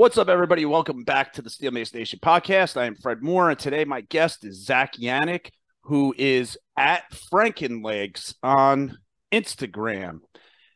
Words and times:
What's 0.00 0.16
up, 0.16 0.30
everybody? 0.30 0.64
Welcome 0.64 1.04
back 1.04 1.34
to 1.34 1.42
the 1.42 1.50
Steel 1.50 1.72
Mace 1.72 1.92
Nation 1.92 2.20
podcast. 2.22 2.78
I 2.78 2.86
am 2.86 2.94
Fred 2.94 3.22
Moore, 3.22 3.50
and 3.50 3.58
today 3.58 3.84
my 3.84 4.00
guest 4.00 4.46
is 4.46 4.64
Zach 4.64 4.94
Yannick, 4.94 5.50
who 5.82 6.14
is 6.16 6.56
at 6.74 7.02
Frankenlegs 7.30 8.32
on 8.42 8.96
Instagram. 9.30 10.20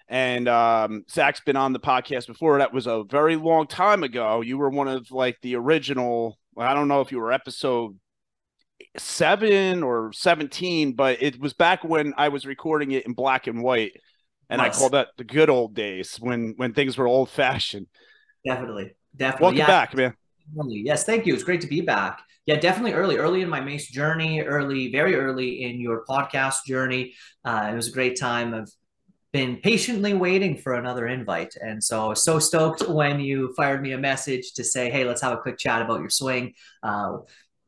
And 0.08 0.46
um, 0.46 1.04
Zach's 1.10 1.40
been 1.40 1.56
on 1.56 1.72
the 1.72 1.80
podcast 1.80 2.26
before. 2.26 2.58
That 2.58 2.74
was 2.74 2.86
a 2.86 3.02
very 3.04 3.36
long 3.36 3.66
time 3.66 4.02
ago. 4.02 4.42
You 4.42 4.58
were 4.58 4.68
one 4.68 4.88
of 4.88 5.10
like 5.10 5.38
the 5.40 5.56
original. 5.56 6.38
I 6.58 6.74
don't 6.74 6.88
know 6.88 7.00
if 7.00 7.10
you 7.10 7.18
were 7.18 7.32
episode 7.32 7.98
seven 8.98 9.82
or 9.82 10.12
17, 10.12 10.92
but 10.92 11.22
it 11.22 11.40
was 11.40 11.54
back 11.54 11.82
when 11.82 12.12
I 12.18 12.28
was 12.28 12.44
recording 12.44 12.90
it 12.90 13.06
in 13.06 13.14
black 13.14 13.46
and 13.46 13.62
white. 13.62 13.92
And 14.50 14.58
nice. 14.58 14.76
I 14.76 14.78
call 14.78 14.90
that 14.90 15.08
the 15.16 15.24
good 15.24 15.48
old 15.48 15.74
days 15.74 16.16
when 16.16 16.52
when 16.58 16.74
things 16.74 16.98
were 16.98 17.06
old 17.06 17.30
fashioned. 17.30 17.86
Definitely. 18.44 18.92
Definitely. 19.16 19.44
Welcome 19.44 19.58
yeah. 19.58 19.66
back, 19.66 19.94
man. 19.94 20.16
Yes, 20.68 21.04
thank 21.04 21.26
you. 21.26 21.34
It's 21.34 21.44
great 21.44 21.60
to 21.62 21.66
be 21.66 21.80
back. 21.80 22.22
Yeah, 22.46 22.56
definitely 22.56 22.92
early, 22.92 23.16
early 23.16 23.40
in 23.40 23.48
my 23.48 23.60
Mace 23.60 23.88
journey, 23.88 24.42
early, 24.42 24.92
very 24.92 25.14
early 25.14 25.62
in 25.64 25.80
your 25.80 26.04
podcast 26.04 26.64
journey. 26.66 27.14
Uh, 27.44 27.70
it 27.72 27.74
was 27.74 27.88
a 27.88 27.92
great 27.92 28.18
time. 28.18 28.52
I've 28.52 28.70
been 29.32 29.56
patiently 29.56 30.14
waiting 30.14 30.56
for 30.56 30.74
another 30.74 31.06
invite. 31.06 31.56
And 31.56 31.82
so 31.82 32.04
I 32.04 32.08
was 32.08 32.22
so 32.22 32.38
stoked 32.38 32.86
when 32.88 33.18
you 33.18 33.54
fired 33.56 33.82
me 33.82 33.92
a 33.92 33.98
message 33.98 34.52
to 34.54 34.64
say, 34.64 34.90
hey, 34.90 35.04
let's 35.04 35.22
have 35.22 35.32
a 35.32 35.38
quick 35.38 35.58
chat 35.58 35.80
about 35.80 36.00
your 36.00 36.10
swing. 36.10 36.54
Uh, 36.82 37.18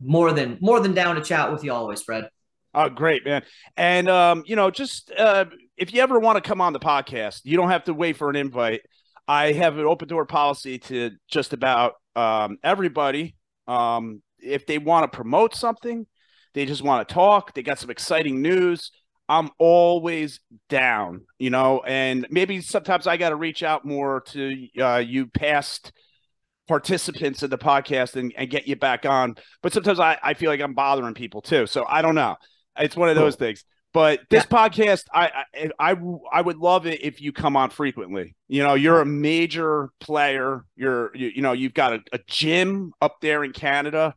more 0.01 0.33
than 0.33 0.59
more 0.61 0.81
than 0.81 0.95
down 0.95 1.17
to 1.17 1.23
chat 1.23 1.51
with 1.51 1.65
you 1.65 1.73
always, 1.73 2.03
Fred. 2.03 2.29
Oh, 2.75 2.91
great, 2.91 3.25
man. 3.25 3.43
And 3.77 4.09
um, 4.09 4.45
you 4.47 4.55
know, 4.57 4.71
just 4.71 5.11
uh 5.17 5.47
if 5.77 5.93
you 5.93 6.03
ever 6.03 6.19
want 6.19 6.43
to 6.43 6.47
come 6.47 6.61
on 6.61 6.73
the 6.73 6.81
podcast, 6.81 7.41
you 7.45 7.57
don't 7.57 7.71
have 7.71 7.85
to 7.85 7.95
wait 7.95 8.17
for 8.17 8.31
an 8.31 8.37
invite. 8.37 8.83
I 9.29 9.53
have 9.53 9.79
an 9.79 9.87
open 9.87 10.09
door 10.09 10.27
policy 10.27 10.79
to 10.79 11.13
just 11.29 11.53
about 11.53 11.95
um, 12.15 12.59
everybody. 12.63 13.37
Um, 13.67 14.23
if 14.39 14.67
they 14.67 14.79
want 14.79 15.11
to 15.11 15.17
promote 15.17 15.55
something, 15.55 16.07
they 16.55 16.67
just 16.67 16.83
want 16.83 17.07
to 17.07 17.15
talk, 17.15 17.55
they 17.55 17.63
got 17.63 17.79
some 17.79 17.91
exciting 17.91 18.41
news. 18.41 18.91
I'm 19.29 19.51
always 19.59 20.41
down, 20.69 21.23
you 21.39 21.51
know, 21.51 21.83
and 21.85 22.27
maybe 22.31 22.61
sometimes 22.61 23.07
I 23.09 23.17
got 23.17 23.31
to 23.31 23.37
reach 23.37 23.65
out 23.65 23.85
more 23.85 24.21
to 24.29 24.69
uh, 24.81 24.99
you 24.99 25.27
past 25.27 25.91
participants 26.69 27.43
in 27.43 27.51
the 27.51 27.59
podcast 27.59 28.17
and, 28.17 28.33
and, 28.37 28.49
get 28.51 28.69
you 28.69 28.77
back 28.77 29.05
on. 29.05 29.35
But 29.63 29.73
sometimes 29.73 30.01
I, 30.01 30.19
I 30.23 30.35
feel 30.35 30.51
like 30.51 30.61
I'm 30.61 30.75
bothering 30.75 31.15
people 31.15 31.43
too. 31.43 31.67
So 31.67 31.85
I 31.89 32.03
don't 32.03 32.15
know. 32.15 32.37
It's 32.79 32.97
one 32.97 33.09
of 33.09 33.17
those 33.17 33.37
things. 33.37 33.65
But 33.97 34.21
this 34.29 34.45
yeah. 34.51 34.69
podcast, 34.69 35.05
I, 35.11 35.31
I, 35.55 35.93
I 35.93 35.97
I 36.31 36.43
would 36.43 36.59
love 36.59 36.87
it 36.87 37.03
if 37.03 37.23
you 37.23 37.33
come 37.33 37.57
on 37.57 37.71
frequently. 37.71 38.37
You 38.47 38.63
know, 38.63 38.75
you're 38.75 39.01
a 39.01 39.07
major 39.07 39.89
player. 40.01 40.67
You're 40.77 41.17
you, 41.17 41.29
you 41.37 41.41
know 41.41 41.53
you've 41.53 41.73
got 41.73 41.95
a, 41.95 42.01
a 42.13 42.19
gym 42.27 42.93
up 43.01 43.23
there 43.23 43.43
in 43.43 43.53
Canada. 43.55 44.15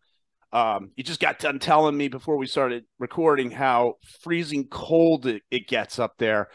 Um, 0.52 0.92
you 0.98 1.06
just 1.06 1.22
got 1.22 1.40
done 1.40 1.60
telling 1.60 1.96
me 1.96 2.10
before 2.10 2.36
we 2.36 2.46
started 2.46 2.84
recording 3.00 3.52
how 3.52 3.94
freezing 4.20 4.68
cold 4.68 5.28
it, 5.28 5.44
it 5.50 5.66
gets 5.70 5.98
up 5.98 6.16
there. 6.18 6.50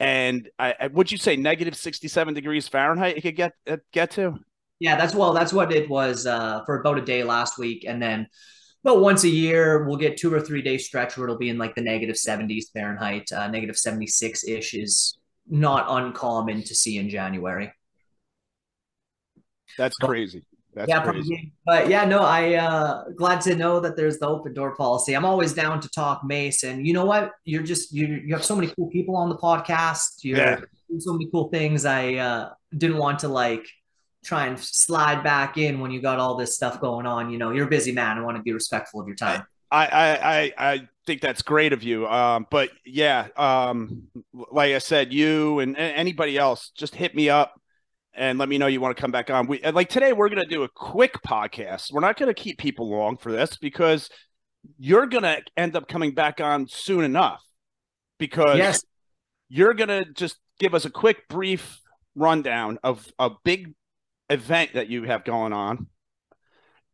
And 0.00 0.48
I, 0.58 0.88
would 0.94 1.12
you 1.12 1.18
say 1.18 1.36
negative 1.36 1.76
67 1.76 2.32
degrees 2.32 2.68
Fahrenheit 2.68 3.18
it 3.18 3.20
could 3.20 3.36
get 3.36 3.52
uh, 3.68 3.76
get 3.92 4.12
to? 4.12 4.34
Yeah, 4.78 4.96
that's 4.96 5.14
well, 5.14 5.34
that's 5.34 5.52
what 5.52 5.72
it 5.72 5.90
was 5.90 6.24
uh, 6.24 6.64
for 6.64 6.80
about 6.80 6.96
a 6.96 7.02
day 7.02 7.22
last 7.22 7.58
week, 7.58 7.84
and 7.86 8.00
then 8.00 8.28
but 8.86 9.00
once 9.00 9.24
a 9.24 9.28
year 9.28 9.82
we'll 9.82 9.96
get 9.96 10.16
two 10.16 10.32
or 10.32 10.40
three 10.40 10.62
day 10.62 10.78
stretch 10.78 11.16
where 11.16 11.26
it'll 11.26 11.36
be 11.36 11.48
in 11.48 11.58
like 11.58 11.74
the 11.74 11.80
negative 11.80 12.14
70s 12.14 12.66
Fahrenheit, 12.72 13.32
uh, 13.32 13.48
negative 13.48 13.76
76 13.76 14.44
ish 14.44 14.74
is 14.74 15.18
not 15.48 15.86
uncommon 15.88 16.62
to 16.62 16.72
see 16.72 16.96
in 16.96 17.10
January. 17.10 17.72
That's 19.76 19.96
crazy. 19.96 20.44
That's 20.72 20.88
yeah, 20.88 21.02
crazy. 21.02 21.52
Probably. 21.66 21.82
But 21.82 21.88
yeah, 21.88 22.04
no, 22.04 22.20
I 22.20 22.54
uh 22.54 23.08
glad 23.16 23.40
to 23.40 23.56
know 23.56 23.80
that 23.80 23.96
there's 23.96 24.18
the 24.18 24.28
open 24.28 24.54
door 24.54 24.76
policy. 24.76 25.14
I'm 25.14 25.24
always 25.24 25.52
down 25.52 25.80
to 25.80 25.88
talk 25.88 26.22
Mace, 26.22 26.62
and 26.62 26.86
you 26.86 26.92
know 26.92 27.06
what? 27.06 27.32
You're 27.44 27.64
just 27.64 27.92
you 27.92 28.06
you 28.06 28.34
have 28.34 28.44
so 28.44 28.54
many 28.54 28.68
cool 28.76 28.88
people 28.90 29.16
on 29.16 29.28
the 29.28 29.36
podcast. 29.36 30.22
You're 30.22 30.38
yeah. 30.38 30.60
doing 30.88 31.00
so 31.00 31.12
many 31.12 31.28
cool 31.32 31.48
things. 31.48 31.84
I 31.86 32.14
uh 32.14 32.50
didn't 32.76 32.98
want 32.98 33.18
to 33.20 33.28
like 33.28 33.66
try 34.26 34.46
and 34.46 34.58
slide 34.58 35.22
back 35.22 35.56
in 35.56 35.80
when 35.80 35.90
you 35.90 36.02
got 36.02 36.18
all 36.18 36.36
this 36.36 36.54
stuff 36.54 36.80
going 36.80 37.06
on. 37.06 37.30
You 37.30 37.38
know, 37.38 37.52
you're 37.52 37.66
a 37.66 37.70
busy 37.70 37.92
man. 37.92 38.18
I 38.18 38.22
want 38.22 38.36
to 38.36 38.42
be 38.42 38.52
respectful 38.52 39.00
of 39.00 39.06
your 39.06 39.16
time. 39.16 39.44
I 39.70 39.86
I 39.86 40.52
I, 40.58 40.88
think 41.06 41.20
that's 41.20 41.42
great 41.42 41.72
of 41.72 41.82
you. 41.82 42.06
Um, 42.06 42.46
but 42.50 42.70
yeah, 42.84 43.28
um, 43.36 44.04
like 44.32 44.74
I 44.74 44.78
said, 44.78 45.12
you 45.12 45.60
and 45.60 45.76
anybody 45.76 46.36
else, 46.36 46.70
just 46.76 46.94
hit 46.94 47.14
me 47.14 47.28
up 47.28 47.60
and 48.14 48.38
let 48.38 48.48
me 48.48 48.58
know 48.58 48.66
you 48.66 48.80
want 48.80 48.96
to 48.96 49.00
come 49.00 49.12
back 49.12 49.30
on. 49.30 49.46
We 49.46 49.60
like 49.62 49.88
today 49.88 50.12
we're 50.12 50.28
gonna 50.28 50.46
do 50.46 50.64
a 50.64 50.68
quick 50.68 51.14
podcast. 51.22 51.92
We're 51.92 52.00
not 52.00 52.18
gonna 52.18 52.34
keep 52.34 52.58
people 52.58 52.90
long 52.90 53.16
for 53.16 53.30
this 53.30 53.56
because 53.56 54.08
you're 54.78 55.06
gonna 55.06 55.38
end 55.56 55.76
up 55.76 55.88
coming 55.88 56.12
back 56.14 56.40
on 56.40 56.66
soon 56.68 57.04
enough 57.04 57.42
because 58.18 58.58
yes. 58.58 58.84
you're 59.48 59.74
gonna 59.74 60.04
just 60.12 60.38
give 60.58 60.74
us 60.74 60.84
a 60.84 60.90
quick 60.90 61.28
brief 61.28 61.80
rundown 62.16 62.78
of 62.82 63.06
a 63.18 63.30
big 63.44 63.74
event 64.30 64.74
that 64.74 64.88
you 64.88 65.04
have 65.04 65.24
going 65.24 65.52
on. 65.52 65.86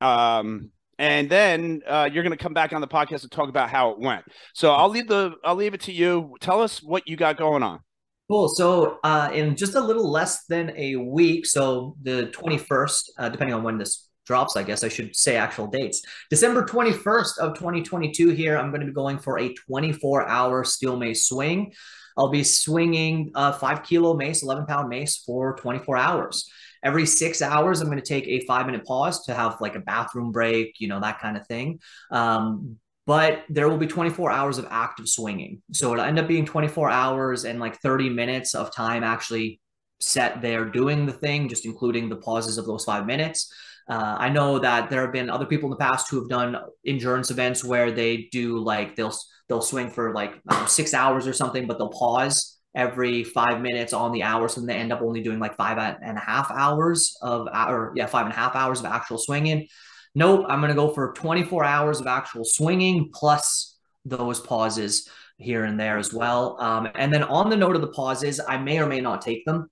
Um, 0.00 0.70
and 0.98 1.30
then 1.30 1.82
uh, 1.86 2.08
you're 2.12 2.22
going 2.22 2.36
to 2.36 2.42
come 2.42 2.54
back 2.54 2.72
on 2.72 2.80
the 2.80 2.88
podcast 2.88 3.22
and 3.22 3.32
talk 3.32 3.48
about 3.48 3.70
how 3.70 3.90
it 3.90 3.98
went. 3.98 4.24
So 4.54 4.72
I'll 4.72 4.88
leave 4.88 5.08
the 5.08 5.34
I'll 5.44 5.56
leave 5.56 5.74
it 5.74 5.80
to 5.82 5.92
you. 5.92 6.36
Tell 6.40 6.60
us 6.60 6.82
what 6.82 7.08
you 7.08 7.16
got 7.16 7.36
going 7.36 7.62
on. 7.62 7.80
Cool. 8.28 8.48
So 8.48 8.98
uh, 9.02 9.30
in 9.32 9.56
just 9.56 9.74
a 9.74 9.80
little 9.80 10.10
less 10.10 10.44
than 10.46 10.72
a 10.76 10.96
week, 10.96 11.44
so 11.44 11.96
the 12.02 12.32
21st, 12.32 13.10
uh, 13.18 13.28
depending 13.28 13.54
on 13.54 13.62
when 13.62 13.78
this 13.78 14.08
drops, 14.26 14.56
I 14.56 14.62
guess 14.62 14.84
I 14.84 14.88
should 14.88 15.14
say 15.16 15.36
actual 15.36 15.66
dates. 15.66 16.02
December 16.30 16.64
21st 16.64 17.38
of 17.38 17.54
2022 17.54 18.30
here, 18.30 18.56
I'm 18.56 18.70
going 18.70 18.80
to 18.80 18.86
be 18.86 18.92
going 18.92 19.18
for 19.18 19.38
a 19.38 19.52
24 19.52 20.28
hour 20.28 20.64
steel 20.64 20.96
mace 20.96 21.26
swing. 21.26 21.72
I'll 22.16 22.30
be 22.30 22.44
swinging 22.44 23.32
a 23.34 23.52
five 23.52 23.82
kilo 23.82 24.14
mace, 24.14 24.42
11 24.42 24.66
pound 24.66 24.88
mace 24.88 25.16
for 25.16 25.56
24 25.56 25.96
hours 25.96 26.48
every 26.82 27.06
six 27.06 27.42
hours, 27.42 27.80
I'm 27.80 27.88
going 27.88 28.00
to 28.00 28.04
take 28.04 28.26
a 28.26 28.44
five 28.46 28.66
minute 28.66 28.84
pause 28.84 29.24
to 29.26 29.34
have 29.34 29.60
like 29.60 29.74
a 29.74 29.80
bathroom 29.80 30.32
break, 30.32 30.76
you 30.78 30.88
know, 30.88 31.00
that 31.00 31.20
kind 31.20 31.36
of 31.36 31.46
thing. 31.46 31.80
Um, 32.10 32.78
but 33.06 33.44
there 33.48 33.68
will 33.68 33.78
be 33.78 33.86
24 33.86 34.30
hours 34.30 34.58
of 34.58 34.66
active 34.70 35.08
swinging. 35.08 35.62
So 35.72 35.92
it'll 35.92 36.04
end 36.04 36.18
up 36.18 36.28
being 36.28 36.46
24 36.46 36.90
hours 36.90 37.44
and 37.44 37.58
like 37.58 37.80
30 37.80 38.10
minutes 38.10 38.54
of 38.54 38.72
time 38.74 39.02
actually 39.02 39.60
set 40.00 40.40
there 40.40 40.64
doing 40.64 41.06
the 41.06 41.12
thing, 41.12 41.48
just 41.48 41.64
including 41.64 42.08
the 42.08 42.16
pauses 42.16 42.58
of 42.58 42.66
those 42.66 42.84
five 42.84 43.06
minutes. 43.06 43.52
Uh, 43.88 44.16
I 44.18 44.28
know 44.28 44.58
that 44.60 44.90
there 44.90 45.02
have 45.02 45.12
been 45.12 45.30
other 45.30 45.46
people 45.46 45.66
in 45.66 45.70
the 45.70 45.84
past 45.84 46.08
who 46.10 46.20
have 46.20 46.28
done 46.28 46.56
endurance 46.86 47.30
events 47.30 47.64
where 47.64 47.90
they 47.90 48.28
do 48.30 48.58
like 48.58 48.94
they'll 48.94 49.14
they'll 49.48 49.60
swing 49.60 49.90
for 49.90 50.14
like 50.14 50.40
six 50.68 50.94
hours 50.94 51.26
or 51.26 51.32
something, 51.32 51.66
but 51.66 51.78
they'll 51.78 51.90
pause 51.90 52.51
every 52.74 53.24
five 53.24 53.60
minutes 53.60 53.92
on 53.92 54.12
the 54.12 54.22
hour. 54.22 54.48
So 54.48 54.60
then 54.60 54.66
they 54.68 54.76
end 54.76 54.92
up 54.92 55.02
only 55.02 55.22
doing 55.22 55.38
like 55.38 55.56
five 55.56 55.78
and 55.78 56.16
a 56.16 56.20
half 56.20 56.50
hours 56.50 57.16
of, 57.22 57.48
or 57.52 57.92
yeah, 57.94 58.06
five 58.06 58.26
and 58.26 58.32
a 58.32 58.36
half 58.36 58.56
hours 58.56 58.80
of 58.80 58.86
actual 58.86 59.18
swinging. 59.18 59.68
Nope, 60.14 60.46
I'm 60.48 60.60
going 60.60 60.70
to 60.70 60.74
go 60.74 60.90
for 60.92 61.12
24 61.12 61.64
hours 61.64 62.00
of 62.00 62.06
actual 62.06 62.44
swinging 62.44 63.10
plus 63.12 63.78
those 64.04 64.40
pauses 64.40 65.08
here 65.38 65.64
and 65.64 65.78
there 65.78 65.98
as 65.98 66.12
well. 66.12 66.60
Um, 66.60 66.88
and 66.94 67.12
then 67.12 67.22
on 67.24 67.50
the 67.50 67.56
note 67.56 67.76
of 67.76 67.82
the 67.82 67.88
pauses, 67.88 68.40
I 68.46 68.58
may 68.58 68.78
or 68.78 68.86
may 68.86 69.00
not 69.00 69.22
take 69.22 69.44
them. 69.44 69.68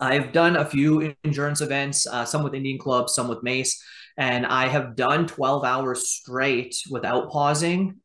I've 0.00 0.32
done 0.32 0.56
a 0.56 0.64
few 0.64 1.14
endurance 1.24 1.60
events, 1.60 2.06
uh, 2.06 2.24
some 2.24 2.42
with 2.42 2.54
Indian 2.54 2.78
Club, 2.78 3.08
some 3.08 3.28
with 3.28 3.42
Mace, 3.42 3.82
and 4.16 4.46
I 4.46 4.68
have 4.68 4.96
done 4.96 5.26
12 5.26 5.64
hours 5.64 6.08
straight 6.08 6.76
without 6.90 7.30
pausing 7.30 8.00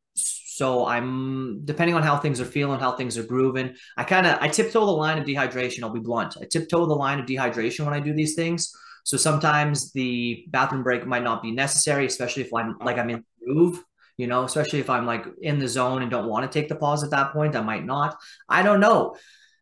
so 0.57 0.87
I'm 0.87 1.63
depending 1.65 1.93
on 1.93 2.01
how 2.01 2.17
things 2.17 2.41
are 2.41 2.45
feeling, 2.45 2.79
how 2.79 2.93
things 2.93 3.15
are 3.15 3.23
grooving. 3.23 3.75
I 3.95 4.03
kind 4.03 4.25
of 4.25 4.39
I 4.41 4.47
tiptoe 4.47 4.87
the 4.87 4.91
line 4.91 5.19
of 5.19 5.23
dehydration. 5.23 5.83
I'll 5.83 5.91
be 5.91 5.99
blunt. 5.99 6.35
I 6.41 6.45
tiptoe 6.45 6.87
the 6.87 6.95
line 6.95 7.19
of 7.19 7.27
dehydration 7.27 7.85
when 7.85 7.93
I 7.93 7.99
do 7.99 8.11
these 8.11 8.33
things. 8.33 8.75
So 9.03 9.17
sometimes 9.17 9.91
the 9.91 10.45
bathroom 10.49 10.81
break 10.81 11.05
might 11.05 11.21
not 11.21 11.43
be 11.43 11.51
necessary, 11.51 12.07
especially 12.07 12.41
if 12.41 12.51
I'm 12.55 12.75
like 12.79 12.97
I'm 12.97 13.11
in 13.11 13.23
the 13.39 13.53
groove. 13.53 13.83
You 14.17 14.25
know, 14.25 14.45
especially 14.45 14.79
if 14.79 14.89
I'm 14.89 15.05
like 15.05 15.27
in 15.43 15.59
the 15.59 15.67
zone 15.67 16.01
and 16.01 16.09
don't 16.09 16.27
want 16.27 16.51
to 16.51 16.59
take 16.59 16.69
the 16.69 16.75
pause 16.75 17.03
at 17.03 17.11
that 17.11 17.33
point, 17.33 17.55
I 17.55 17.61
might 17.61 17.85
not. 17.85 18.17
I 18.49 18.63
don't 18.63 18.79
know. 18.79 19.15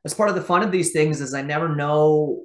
As 0.06 0.14
part 0.14 0.30
of 0.30 0.36
the 0.36 0.42
fun 0.42 0.64
of 0.64 0.72
these 0.72 0.94
things 0.94 1.20
is 1.20 1.34
I 1.34 1.42
never 1.42 1.76
know 1.76 2.44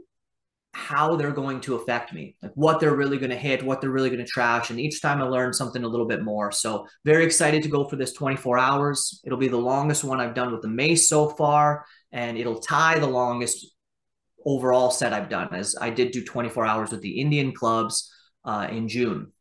how 0.73 1.17
they're 1.17 1.33
going 1.33 1.61
to 1.61 1.75
affect 1.75 2.13
me, 2.13 2.37
like 2.43 2.53
what 2.55 2.79
they're 2.79 2.95
really 2.95 3.19
going 3.19 3.31
to 3.31 3.37
hit, 3.37 3.63
what 3.63 3.81
they're 3.81 3.91
really 3.91 4.09
going 4.09 4.25
to 4.25 4.31
trash. 4.31 4.71
And 4.71 4.79
each 4.79 5.03
time 5.03 5.21
I 5.21 5.25
learn 5.25 5.53
something 5.53 5.83
a 5.83 5.89
little 5.89 6.07
bit 6.07 6.23
more. 6.23 6.53
So 6.53 6.87
very 7.05 7.25
excited 7.25 7.63
to 7.65 7.69
go 7.69 7.89
for 7.89 7.97
this 7.97 8.13
24 8.13 8.59
hours. 8.59 9.21
It'll 9.25 9.39
be 9.39 9.49
the 9.49 9.57
longest 9.57 10.05
one 10.05 10.21
I've 10.21 10.35
done 10.35 10.53
with 10.53 10.63
the 10.63 10.69
mace 10.69 11.09
so 11.09 11.29
far, 11.31 11.85
and 12.13 12.39
it'll 12.39 12.61
tie 12.61 12.99
the 12.99 13.07
longest 13.07 13.67
overall 14.47 14.91
set 14.91 15.13
I've 15.13 15.29
done 15.29 15.55
as 15.55 15.77
I 15.79 15.91
did 15.91 16.13
do 16.13 16.25
24 16.25 16.65
hours 16.65 16.91
with 16.91 17.03
the 17.03 17.21
Indian 17.21 17.53
clubs 17.53 18.13
uh, 18.45 18.69
in 18.71 18.89
June. 18.89 19.33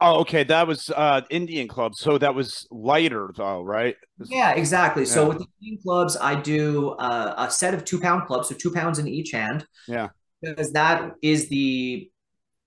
Oh, 0.00 0.20
okay. 0.20 0.44
That 0.44 0.66
was 0.66 0.90
uh 0.90 1.22
Indian 1.30 1.68
club. 1.68 1.94
So 1.94 2.16
that 2.18 2.34
was 2.34 2.66
lighter 2.70 3.30
though, 3.36 3.62
right? 3.62 3.96
Yeah, 4.24 4.52
exactly. 4.52 5.02
Yeah. 5.02 5.10
So 5.10 5.28
with 5.28 5.38
the 5.38 5.46
Indian 5.60 5.82
clubs, 5.82 6.16
I 6.16 6.40
do 6.40 6.90
uh, 6.92 7.34
a 7.36 7.50
set 7.50 7.74
of 7.74 7.84
two 7.84 8.00
pound 8.00 8.26
clubs, 8.26 8.48
so 8.48 8.54
two 8.54 8.72
pounds 8.72 8.98
in 8.98 9.06
each 9.06 9.32
hand. 9.32 9.66
Yeah. 9.86 10.08
Because 10.40 10.72
that 10.72 11.12
is 11.22 11.48
the 11.50 12.10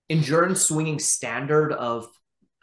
endurance 0.10 0.62
swinging 0.62 1.00
standard 1.00 1.74
of 1.74 2.08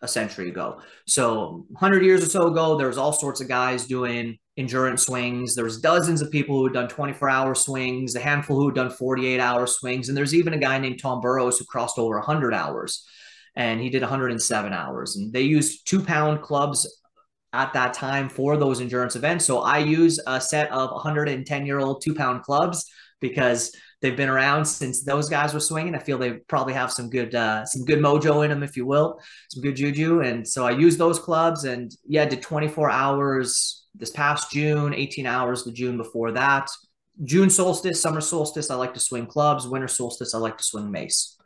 a 0.02 0.08
century 0.08 0.48
ago. 0.48 0.80
So 1.06 1.66
100 1.70 2.04
years 2.04 2.22
or 2.22 2.28
so 2.28 2.46
ago, 2.46 2.78
there 2.78 2.86
was 2.86 2.96
all 2.96 3.12
sorts 3.12 3.40
of 3.40 3.48
guys 3.48 3.86
doing 3.86 4.38
endurance 4.56 5.06
swings. 5.06 5.54
There 5.54 5.64
was 5.64 5.80
dozens 5.80 6.22
of 6.22 6.30
people 6.30 6.56
who 6.56 6.64
had 6.64 6.72
done 6.72 6.88
24 6.88 7.28
hour 7.28 7.54
swings, 7.54 8.14
a 8.14 8.20
handful 8.20 8.56
who 8.56 8.66
had 8.66 8.76
done 8.76 8.90
48 8.90 9.40
hour 9.40 9.66
swings. 9.66 10.08
And 10.08 10.16
there's 10.16 10.34
even 10.34 10.54
a 10.54 10.58
guy 10.58 10.78
named 10.78 11.00
Tom 11.00 11.20
Burrows 11.20 11.58
who 11.58 11.64
crossed 11.64 11.98
over 11.98 12.16
100 12.16 12.54
hours 12.54 13.06
and 13.56 13.80
he 13.80 13.90
did 13.90 14.02
107 14.02 14.72
hours. 14.72 15.16
And 15.16 15.32
they 15.32 15.42
used 15.42 15.86
two 15.86 16.02
pound 16.02 16.42
clubs 16.42 16.86
at 17.52 17.72
that 17.72 17.94
time 17.94 18.28
for 18.28 18.56
those 18.56 18.80
endurance 18.80 19.16
events. 19.16 19.44
So 19.44 19.60
I 19.60 19.78
use 19.78 20.20
a 20.26 20.40
set 20.40 20.70
of 20.70 20.90
110 20.90 21.66
year 21.66 21.78
old 21.78 22.02
two 22.02 22.14
pound 22.14 22.42
clubs 22.42 22.90
because 23.20 23.74
they've 24.00 24.16
been 24.16 24.28
around 24.28 24.64
since 24.64 25.02
those 25.02 25.28
guys 25.28 25.52
were 25.52 25.60
swinging. 25.60 25.94
I 25.94 25.98
feel 25.98 26.18
they 26.18 26.34
probably 26.48 26.72
have 26.74 26.92
some 26.92 27.10
good 27.10 27.34
uh, 27.34 27.64
some 27.66 27.84
good 27.84 27.98
mojo 27.98 28.44
in 28.44 28.50
them, 28.50 28.62
if 28.62 28.76
you 28.76 28.86
will, 28.86 29.20
some 29.50 29.62
good 29.62 29.76
juju. 29.76 30.20
And 30.20 30.46
so 30.46 30.66
I 30.66 30.70
use 30.70 30.96
those 30.96 31.18
clubs, 31.18 31.64
and 31.64 31.94
yeah, 32.06 32.24
did 32.24 32.42
24 32.42 32.90
hours 32.90 33.84
this 33.94 34.10
past 34.10 34.50
June, 34.50 34.94
18 34.94 35.26
hours 35.26 35.64
the 35.64 35.72
June 35.72 35.96
before 35.96 36.32
that. 36.32 36.68
June 37.24 37.50
solstice, 37.50 38.00
summer 38.00 38.20
solstice, 38.20 38.70
I 38.70 38.76
like 38.76 38.94
to 38.94 39.00
swing 39.00 39.26
clubs. 39.26 39.68
Winter 39.68 39.88
solstice, 39.88 40.34
I 40.34 40.38
like 40.38 40.56
to 40.56 40.64
swing 40.64 40.90
mace. 40.90 41.36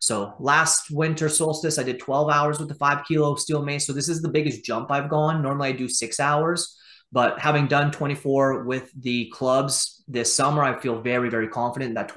So 0.00 0.34
last 0.38 0.90
winter 0.90 1.28
solstice, 1.28 1.78
I 1.78 1.82
did 1.82 1.98
12 1.98 2.30
hours 2.30 2.58
with 2.58 2.68
the 2.68 2.74
five 2.74 3.04
kilo 3.06 3.34
steel 3.36 3.62
mace. 3.62 3.86
So 3.86 3.92
this 3.92 4.08
is 4.08 4.22
the 4.22 4.28
biggest 4.28 4.64
jump 4.64 4.90
I've 4.90 5.08
gone. 5.08 5.42
Normally 5.42 5.70
I 5.70 5.72
do 5.72 5.88
six 5.88 6.20
hours. 6.20 6.78
But 7.12 7.38
having 7.38 7.68
done 7.68 7.92
24 7.92 8.64
with 8.64 8.90
the 9.00 9.30
clubs 9.32 10.02
this 10.08 10.34
summer, 10.34 10.62
I 10.62 10.80
feel 10.80 11.00
very, 11.00 11.30
very 11.30 11.48
confident 11.48 11.90
in 11.90 11.94
that. 11.94 12.08
20- 12.08 12.16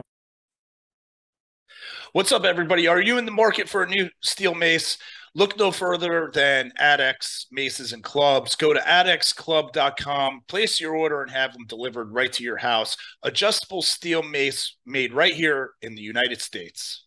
What's 2.13 2.31
up, 2.31 2.45
everybody? 2.45 2.87
Are 2.87 3.01
you 3.01 3.19
in 3.19 3.25
the 3.25 3.31
market 3.31 3.69
for 3.69 3.83
a 3.83 3.87
new 3.87 4.09
steel 4.21 4.55
mace? 4.55 4.97
Look 5.35 5.55
no 5.55 5.71
further 5.71 6.31
than 6.33 6.71
Adex 6.81 7.45
Maces 7.51 7.93
and 7.93 8.03
Clubs. 8.03 8.55
Go 8.55 8.73
to 8.73 8.79
adexclub.com, 8.79 10.41
place 10.47 10.79
your 10.79 10.95
order, 10.95 11.21
and 11.21 11.29
have 11.29 11.53
them 11.53 11.67
delivered 11.67 12.11
right 12.11 12.33
to 12.33 12.43
your 12.43 12.57
house. 12.57 12.97
Adjustable 13.21 13.83
steel 13.83 14.23
mace 14.23 14.77
made 14.87 15.13
right 15.13 15.35
here 15.35 15.73
in 15.83 15.93
the 15.93 16.01
United 16.01 16.41
States. 16.41 17.06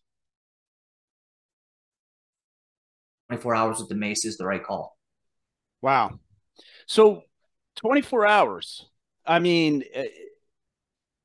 24 3.31 3.55
hours 3.55 3.79
with 3.79 3.89
the 3.89 3.95
mace 3.95 4.25
is 4.25 4.37
the 4.37 4.45
right 4.45 4.63
call. 4.63 4.97
Wow. 5.83 6.19
So 6.87 7.23
24 7.77 8.27
hours. 8.27 8.87
I 9.25 9.39
mean, 9.39 9.85
eh, 9.95 10.09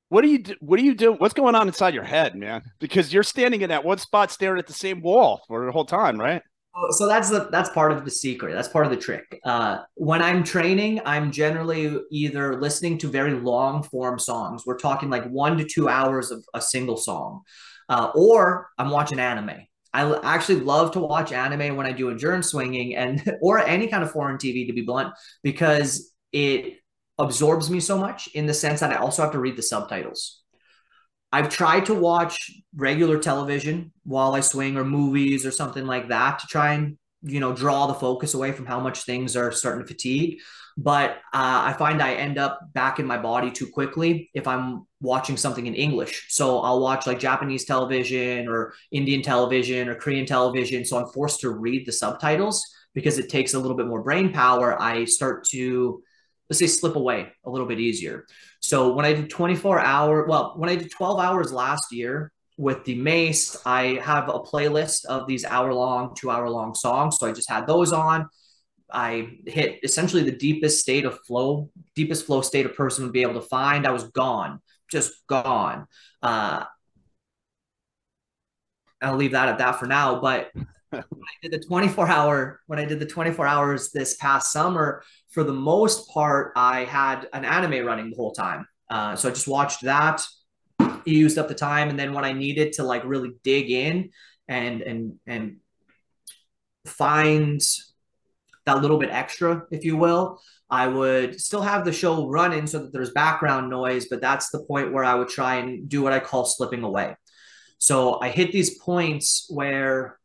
what 0.10 0.22
do 0.22 0.28
you 0.28 0.38
do? 0.38 0.56
What 0.60 0.78
do 0.78 0.86
you 0.86 0.94
do? 0.94 1.13
What's 1.13 1.34
going 1.34 1.56
on 1.56 1.68
inside 1.68 1.96
your 1.96 2.04
head, 2.04 2.36
man? 2.36 2.62
Because 2.80 3.12
you're 3.12 3.24
standing 3.24 3.62
in 3.62 3.69
that 3.69 3.84
one 3.84 3.98
spot, 3.98 4.31
staring 4.31 4.60
at 4.60 4.68
the 4.68 4.74
same 4.74 5.02
wall 5.02 5.42
for 5.48 5.66
the 5.66 5.72
whole 5.72 5.86
time, 5.86 6.19
right? 6.19 6.44
So 6.92 7.07
that's 7.07 7.31
the 7.31 7.48
that's 7.52 7.69
part 7.69 7.92
of 7.92 8.06
the 8.06 8.12
secret. 8.12 8.54
That's 8.54 8.68
part 8.68 8.86
of 8.86 8.92
the 8.92 8.98
trick. 8.98 9.40
Uh, 9.44 9.80
when 9.96 10.22
I'm 10.22 10.44
training, 10.44 11.01
I'm 11.06 11.31
generally 11.31 12.00
either 12.12 12.62
listening 12.62 13.00
to 13.00 13.08
very 13.08 13.34
long 13.34 13.81
form 13.81 14.19
songs. 14.19 14.63
We're 14.66 14.78
talking 14.78 15.10
like 15.10 15.25
one 15.25 15.58
to 15.58 15.66
two 15.66 15.90
hours 15.90 16.30
of 16.30 16.46
a 16.54 16.62
single 16.62 16.98
song, 16.98 17.42
uh, 17.90 18.12
or 18.13 18.69
I'm 18.78 18.92
watching 18.92 19.19
anime. 19.19 19.66
I 19.96 20.36
actually 20.36 20.60
love 20.60 20.92
to 20.92 21.00
watch 21.00 21.32
anime 21.32 21.76
when 21.76 21.86
I 21.86 21.94
do 21.94 22.10
endurance 22.10 22.50
swinging 22.50 22.96
and 22.96 23.24
or 23.42 23.60
any 23.60 23.88
kind 23.88 24.04
of 24.04 24.12
foreign 24.12 24.38
TV 24.38 24.68
to 24.68 24.74
be 24.74 24.82
blunt 24.82 25.14
because 25.44 26.14
it 26.32 26.80
absorbs 27.18 27.70
me 27.70 27.80
so 27.80 27.98
much 27.98 28.28
in 28.34 28.46
the 28.46 28.54
sense 28.54 28.82
that 28.82 28.92
I 28.92 28.98
also 28.98 29.22
have 29.22 29.32
to 29.32 29.40
read 29.40 29.56
the 29.56 29.64
subtitles. 29.64 30.42
I've 31.32 31.50
tried 31.50 31.86
to 31.86 31.94
watch 31.94 32.52
regular 32.76 33.20
television 33.20 33.94
while 34.04 34.36
I 34.36 34.42
swing 34.42 34.78
or 34.78 34.84
movies 34.84 35.46
or 35.46 35.52
something 35.52 35.86
like 35.86 36.10
that 36.10 36.40
to 36.40 36.48
try 36.48 36.74
and 36.74 36.98
you 37.26 37.40
know 37.40 37.54
draw 37.54 37.88
the 37.88 37.94
focus 37.94 38.34
away 38.34 38.52
from 38.52 38.66
how 38.66 38.80
much 38.80 39.04
things 39.04 39.36
are 39.36 39.52
starting 39.52 39.82
to 39.82 39.88
fatigue 39.88 40.40
but 40.78 41.12
uh, 41.34 41.64
i 41.66 41.76
find 41.78 42.02
i 42.02 42.14
end 42.14 42.38
up 42.38 42.60
back 42.74 43.00
in 43.00 43.06
my 43.06 43.18
body 43.18 43.50
too 43.50 43.68
quickly 43.68 44.30
if 44.34 44.48
i'm 44.48 44.86
watching 45.06 45.38
something 45.38 45.68
in 45.68 45.75
english 45.75 46.25
so 46.30 46.60
i'll 46.60 46.80
watch 46.80 47.07
like 47.07 47.19
japanese 47.19 47.66
television 47.66 48.48
or 48.48 48.74
indian 48.92 49.22
television 49.22 49.88
or 49.88 49.96
korean 49.96 50.25
television 50.25 50.84
so 50.84 50.98
i'm 50.98 51.07
forced 51.07 51.40
to 51.40 51.52
read 51.52 51.86
the 51.86 51.92
subtitles 51.92 52.66
because 52.94 53.18
it 53.18 53.30
takes 53.30 53.54
a 53.54 53.60
little 53.60 53.78
bit 53.78 53.88
more 53.88 54.02
brain 54.02 54.31
power 54.34 54.81
i 54.81 55.06
start 55.06 55.46
to 55.46 56.02
let's 56.50 56.60
say 56.60 56.68
slip 56.68 56.96
away 56.96 57.28
a 57.44 57.50
little 57.50 57.68
bit 57.68 57.80
easier. 57.80 58.25
So 58.60 58.94
when 58.94 59.06
I 59.06 59.13
did 59.13 59.30
24 59.30 59.80
hour, 59.80 60.25
well, 60.25 60.54
when 60.56 60.69
I 60.69 60.75
did 60.75 60.92
12 60.92 61.19
hours 61.19 61.51
last 61.51 61.92
year 61.92 62.31
with 62.58 62.84
the 62.86 62.96
mace, 62.96 63.58
I 63.66 64.00
have 64.01 64.30
a 64.30 64.40
playlist 64.40 65.06
of 65.06 65.28
these 65.28 65.46
hour 65.46 65.74
long, 65.74 66.16
two 66.16 66.30
hour 66.30 66.50
long 66.50 66.75
songs. 66.75 67.18
So 67.19 67.28
I 67.28 67.31
just 67.31 67.50
had 67.50 67.68
those 67.68 67.92
on. 67.92 68.28
I 68.92 69.38
hit 69.48 69.80
essentially 69.84 70.24
the 70.24 70.31
deepest 70.31 70.80
state 70.80 71.06
of 71.06 71.19
flow, 71.25 71.69
deepest 71.96 72.25
flow 72.25 72.42
state 72.42 72.66
a 72.66 72.69
person 72.69 73.04
would 73.04 73.13
be 73.13 73.24
able 73.24 73.42
to 73.42 73.48
find. 73.48 73.86
I 73.86 73.92
was 73.92 74.04
gone, 74.04 74.62
just 74.90 75.26
gone. 75.28 75.88
Uh, 76.22 76.66
I'll 79.02 79.16
leave 79.16 79.32
that 79.32 79.50
at 79.50 79.58
that 79.60 79.80
for 79.80 79.86
now. 79.86 80.20
But 80.20 80.52
I 80.94 81.04
did 81.42 81.52
the 81.52 81.60
24 81.60 82.08
hour, 82.08 82.62
when 82.68 82.80
I 82.80 82.86
did 82.86 83.00
the 83.00 83.06
24 83.06 83.46
hours 83.46 83.92
this 83.92 84.16
past 84.16 84.52
summer, 84.52 85.04
for 85.30 85.44
the 85.44 85.54
most 85.54 86.10
part, 86.10 86.54
I 86.56 86.86
had 86.86 87.28
an 87.34 87.46
anime 87.46 87.86
running 87.86 88.10
the 88.10 88.16
whole 88.16 88.32
time. 88.32 88.68
Uh, 88.90 89.16
so 89.16 89.30
I 89.30 89.32
just 89.32 89.48
watched 89.48 89.84
that. 89.84 90.22
Used 91.06 91.38
up 91.38 91.48
the 91.48 91.56
time, 91.56 91.90
and 91.90 92.00
then 92.00 92.14
when 92.14 92.26
I 92.26 92.34
needed 92.34 92.74
to 92.74 92.84
like 92.84 93.04
really 93.06 93.32
dig 93.44 93.70
in 93.70 94.10
and 94.48 94.82
and 94.82 95.20
and 95.28 95.58
find 96.86 97.62
that 98.66 98.82
little 98.82 98.98
bit 98.98 99.12
extra, 99.12 99.66
if 99.72 99.86
you 99.86 99.98
will, 99.98 100.42
I 100.70 100.88
would 100.88 101.40
still 101.40 101.62
have 101.62 101.86
the 101.86 101.94
show 101.94 102.28
running 102.28 102.66
so 102.66 102.80
that 102.80 102.92
there's 102.92 103.12
background 103.12 103.70
noise, 103.70 104.08
but 104.08 104.22
that's 104.22 104.50
the 104.50 104.64
point 104.64 104.92
where 104.92 105.04
I 105.04 105.14
would 105.16 105.30
try 105.30 105.56
and 105.56 105.88
do 105.88 106.02
what 106.02 106.14
I 106.14 106.20
call 106.20 106.46
slipping 106.46 106.84
away. 106.84 107.16
So 107.78 108.20
I 108.20 108.30
hit 108.30 108.51
these 108.51 108.80
points 108.80 109.46
where, 109.50 110.18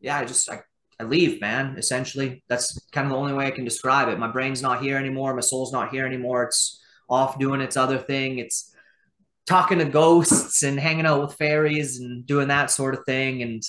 yeah, 0.00 0.18
I 0.18 0.24
just 0.24 0.48
I 0.50 0.60
I 1.00 1.04
leave, 1.04 1.40
man. 1.40 1.76
Essentially, 1.78 2.44
that's 2.48 2.78
kind 2.92 3.06
of 3.06 3.12
the 3.12 3.18
only 3.18 3.32
way 3.32 3.46
I 3.46 3.50
can 3.50 3.64
describe 3.64 4.08
it. 4.08 4.18
My 4.18 4.30
brain's 4.30 4.62
not 4.62 4.82
here 4.82 4.96
anymore. 4.98 5.34
My 5.34 5.40
soul's 5.40 5.72
not 5.72 5.90
here 5.90 6.06
anymore. 6.06 6.44
It's 6.44 6.80
off 7.08 7.38
doing 7.38 7.60
its 7.60 7.76
other 7.76 7.98
thing. 7.98 8.38
It's 8.38 8.74
talking 9.46 9.78
to 9.78 9.86
ghosts 9.86 10.62
and 10.62 10.78
hanging 10.78 11.06
out 11.06 11.22
with 11.22 11.34
fairies 11.34 11.98
and 11.98 12.26
doing 12.26 12.48
that 12.48 12.70
sort 12.70 12.94
of 12.94 13.04
thing. 13.06 13.42
And 13.42 13.62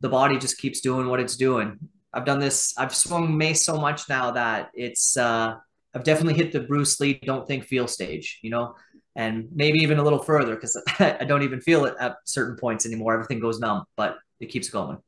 the 0.00 0.08
body 0.08 0.38
just 0.38 0.58
keeps 0.58 0.80
doing 0.80 1.08
what 1.08 1.20
it's 1.20 1.36
doing. 1.36 1.78
I've 2.12 2.24
done 2.24 2.40
this. 2.40 2.74
I've 2.76 2.94
swung 2.94 3.36
mace 3.36 3.64
so 3.64 3.76
much 3.78 4.08
now 4.08 4.32
that 4.32 4.70
it's. 4.74 5.16
uh 5.16 5.56
I've 5.94 6.04
definitely 6.04 6.34
hit 6.34 6.52
the 6.52 6.60
Bruce 6.60 7.00
Lee 7.00 7.20
don't 7.24 7.46
think 7.46 7.64
feel 7.64 7.88
stage. 7.88 8.38
You 8.42 8.50
know, 8.50 8.74
and 9.16 9.48
maybe 9.52 9.80
even 9.80 9.98
a 9.98 10.02
little 10.02 10.22
further 10.22 10.54
because 10.54 10.80
I 10.98 11.24
don't 11.24 11.42
even 11.42 11.60
feel 11.60 11.84
it 11.84 11.94
at 12.00 12.16
certain 12.24 12.56
points 12.56 12.86
anymore. 12.86 13.14
Everything 13.14 13.40
goes 13.40 13.58
numb, 13.58 13.84
but 13.96 14.16
it 14.40 14.46
keeps 14.46 14.70
going. 14.70 14.98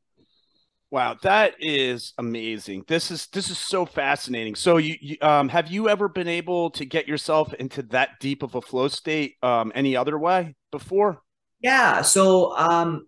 Wow, 0.91 1.15
that 1.23 1.55
is 1.57 2.13
amazing. 2.17 2.83
This 2.85 3.11
is 3.11 3.27
this 3.27 3.49
is 3.49 3.57
so 3.57 3.85
fascinating. 3.85 4.55
So 4.55 4.75
you, 4.75 4.97
you 4.99 5.17
um 5.21 5.47
have 5.47 5.71
you 5.71 5.87
ever 5.87 6.09
been 6.09 6.27
able 6.27 6.69
to 6.71 6.83
get 6.83 7.07
yourself 7.07 7.53
into 7.53 7.81
that 7.83 8.19
deep 8.19 8.43
of 8.43 8.55
a 8.55 8.61
flow 8.61 8.89
state 8.89 9.35
um 9.41 9.71
any 9.73 9.95
other 9.95 10.19
way 10.19 10.55
before? 10.69 11.21
Yeah, 11.61 12.01
so 12.01 12.57
um 12.57 13.05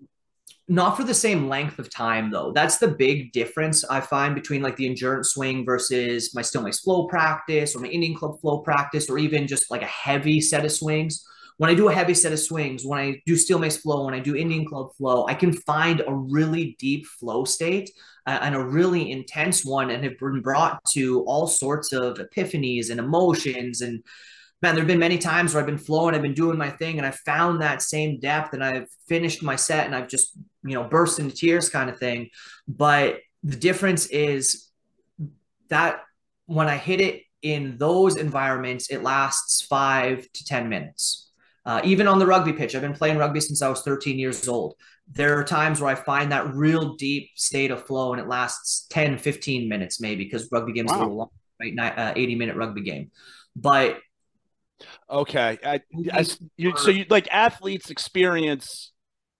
not 0.68 0.96
for 0.96 1.04
the 1.04 1.14
same 1.14 1.50
length 1.50 1.80
of 1.80 1.90
time 1.90 2.32
though. 2.32 2.52
That's 2.54 2.78
the 2.78 2.88
big 2.88 3.32
difference 3.34 3.84
I 3.84 4.00
find 4.00 4.34
between 4.34 4.62
like 4.62 4.78
the 4.78 4.88
endurance 4.88 5.32
swing 5.32 5.66
versus 5.66 6.34
my 6.34 6.44
mace 6.62 6.80
flow 6.80 7.08
practice 7.08 7.76
or 7.76 7.80
my 7.80 7.88
Indian 7.88 8.16
club 8.16 8.40
flow 8.40 8.60
practice 8.60 9.10
or 9.10 9.18
even 9.18 9.48
just 9.48 9.70
like 9.70 9.82
a 9.82 9.88
heavy 9.88 10.40
set 10.40 10.66
of 10.66 10.72
swings 10.72 11.26
when 11.58 11.70
I 11.70 11.76
do 11.76 11.88
a 11.88 11.94
heavy 11.94 12.14
set 12.14 12.34
of 12.34 12.40
swings, 12.40 12.86
when 12.86 13.00
I 13.00 13.22
do 13.26 13.36
steel 13.36 13.60
mace 13.60 13.78
flow, 13.78 14.06
when 14.06 14.14
I 14.14 14.20
do 14.20 14.36
Indian 14.36 14.66
club 14.66 14.94
flow, 14.96 15.26
I 15.28 15.34
can 15.36 15.54
find 15.54 16.02
a 16.06 16.14
really 16.14 16.76
deep 16.80 17.06
flow 17.06 17.46
state 17.46 17.92
uh, 18.26 18.40
and 18.42 18.56
a 18.56 18.64
really 18.64 19.12
intense 19.12 19.64
one 19.64 19.92
and 19.92 20.04
have 20.04 20.18
been 20.18 20.42
brought 20.42 20.84
to 20.92 21.24
all 21.26 21.48
sorts 21.48 21.94
of 21.94 22.18
epiphanies 22.18 22.90
and 22.90 23.00
emotions. 23.00 23.82
And 23.82 24.04
man, 24.64 24.74
there 24.74 24.82
have 24.82 24.88
been 24.88 24.98
many 24.98 25.20
times 25.20 25.54
where 25.54 25.62
I've 25.62 25.68
been 25.68 25.78
flowing, 25.78 26.16
I've 26.16 26.24
been 26.24 26.34
doing 26.34 26.58
my 26.58 26.72
thing, 26.72 26.98
and 26.98 27.06
I 27.06 27.12
found 27.12 27.62
that 27.62 27.84
same 27.84 28.20
depth 28.20 28.54
and 28.54 28.64
I've 28.64 28.88
finished 29.08 29.44
my 29.44 29.56
set 29.56 29.86
and 29.86 29.96
I've 29.96 30.08
just, 30.08 30.36
you 30.64 30.74
know, 30.74 30.84
burst 30.84 31.20
into 31.20 31.36
tears 31.36 31.70
kind 31.70 31.90
of 31.90 32.00
thing. 32.00 32.30
But 32.68 33.20
the 33.44 33.58
difference 33.58 34.08
is 34.08 34.70
that 35.70 36.02
when 36.48 36.68
I 36.68 36.78
hit 36.78 37.02
it 37.02 37.22
in 37.44 37.78
those 37.78 38.16
environments, 38.16 38.90
it 38.90 39.04
lasts 39.04 39.62
five 39.62 40.28
to 40.32 40.46
10 40.46 40.70
minutes 40.70 41.24
uh, 41.66 41.82
even 41.84 42.08
on 42.08 42.20
the 42.20 42.26
rugby 42.26 42.54
pitch, 42.54 42.76
I've 42.76 42.82
been 42.82 42.94
playing 42.94 43.18
rugby 43.18 43.40
since 43.40 43.62
I 43.62 43.70
was 43.70 43.82
13 43.82 44.20
years 44.20 44.48
old. 44.48 44.76
There 45.08 45.38
are 45.40 45.44
times 45.44 45.80
where 45.80 45.90
I 45.90 45.96
find 45.96 46.32
that 46.32 46.54
real 46.54 46.96
deep 46.96 47.30
state 47.36 47.72
of 47.72 47.86
flow 47.86 48.14
and 48.14 48.22
it 48.22 48.28
lasts 48.28 48.86
10, 48.90 49.18
15 49.18 49.70
minutes 49.70 50.02
maybe 50.02 50.24
because 50.26 50.50
rugby 50.52 50.74
games 50.74 50.92
wow. 50.92 50.98
a 50.98 51.00
little 51.00 51.16
long, 51.16 51.30
right? 51.62 51.98
Uh, 51.98 52.14
80 52.16 52.36
minute 52.36 52.56
rugby 52.56 52.82
game. 52.82 53.12
But 53.56 54.00
okay, 55.14 55.58
I, 55.64 55.82
I, 56.12 56.26
you, 56.58 56.76
so 56.78 56.90
you 56.90 57.06
like 57.10 57.28
athletes 57.32 57.90
experience 57.90 58.92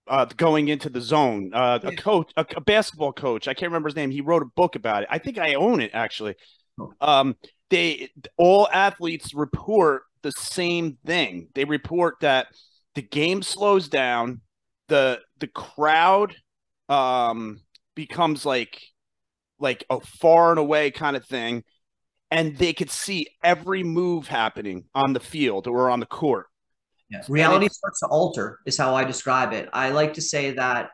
uh, 0.06 0.26
going 0.36 0.68
into 0.68 0.88
the 0.88 1.00
zone. 1.00 1.50
Uh, 1.52 1.78
a 1.82 1.96
coach, 1.96 2.32
a, 2.36 2.46
a, 2.56 2.60
basketball 2.60 3.12
coach, 3.12 3.48
I 3.48 3.54
can't 3.54 3.70
remember 3.70 3.88
his 3.88 3.96
name. 3.96 4.10
He 4.10 4.20
wrote 4.20 4.42
a 4.42 4.46
book 4.56 4.76
about 4.76 5.02
it. 5.02 5.08
I 5.10 5.18
think 5.18 5.38
I 5.38 5.54
own 5.54 5.80
it 5.80 5.90
actually. 5.94 6.36
Oh. 6.78 6.92
Um, 7.00 7.36
they 7.70 8.10
all 8.36 8.68
athletes 8.72 9.34
report 9.34 10.02
the 10.22 10.32
same 10.32 10.98
thing. 11.04 11.48
They 11.54 11.64
report 11.64 12.16
that 12.20 12.48
the 12.94 13.02
game 13.02 13.42
slows 13.42 13.88
down, 13.88 14.40
the 14.88 15.20
the 15.38 15.48
crowd 15.48 16.34
um, 16.88 17.60
becomes 17.94 18.46
like 18.46 18.80
like 19.58 19.84
a 19.90 20.00
far 20.00 20.50
and 20.50 20.58
away 20.58 20.90
kind 20.90 21.16
of 21.16 21.24
thing, 21.26 21.64
and 22.34 22.56
they 22.58 22.72
could 22.72 22.90
see 22.90 23.28
every 23.42 23.82
move 23.82 24.28
happening 24.28 24.84
on 24.94 25.14
the 25.14 25.20
field 25.20 25.66
or 25.66 25.88
on 25.88 26.00
the 26.00 26.06
court 26.06 26.46
Yes. 27.10 27.28
Reality 27.28 27.68
starts 27.68 28.00
to 28.00 28.06
alter, 28.06 28.60
is 28.66 28.76
how 28.76 28.94
I 28.94 29.04
describe 29.04 29.52
it. 29.52 29.68
I 29.72 29.90
like 29.90 30.14
to 30.14 30.22
say 30.22 30.52
that, 30.52 30.90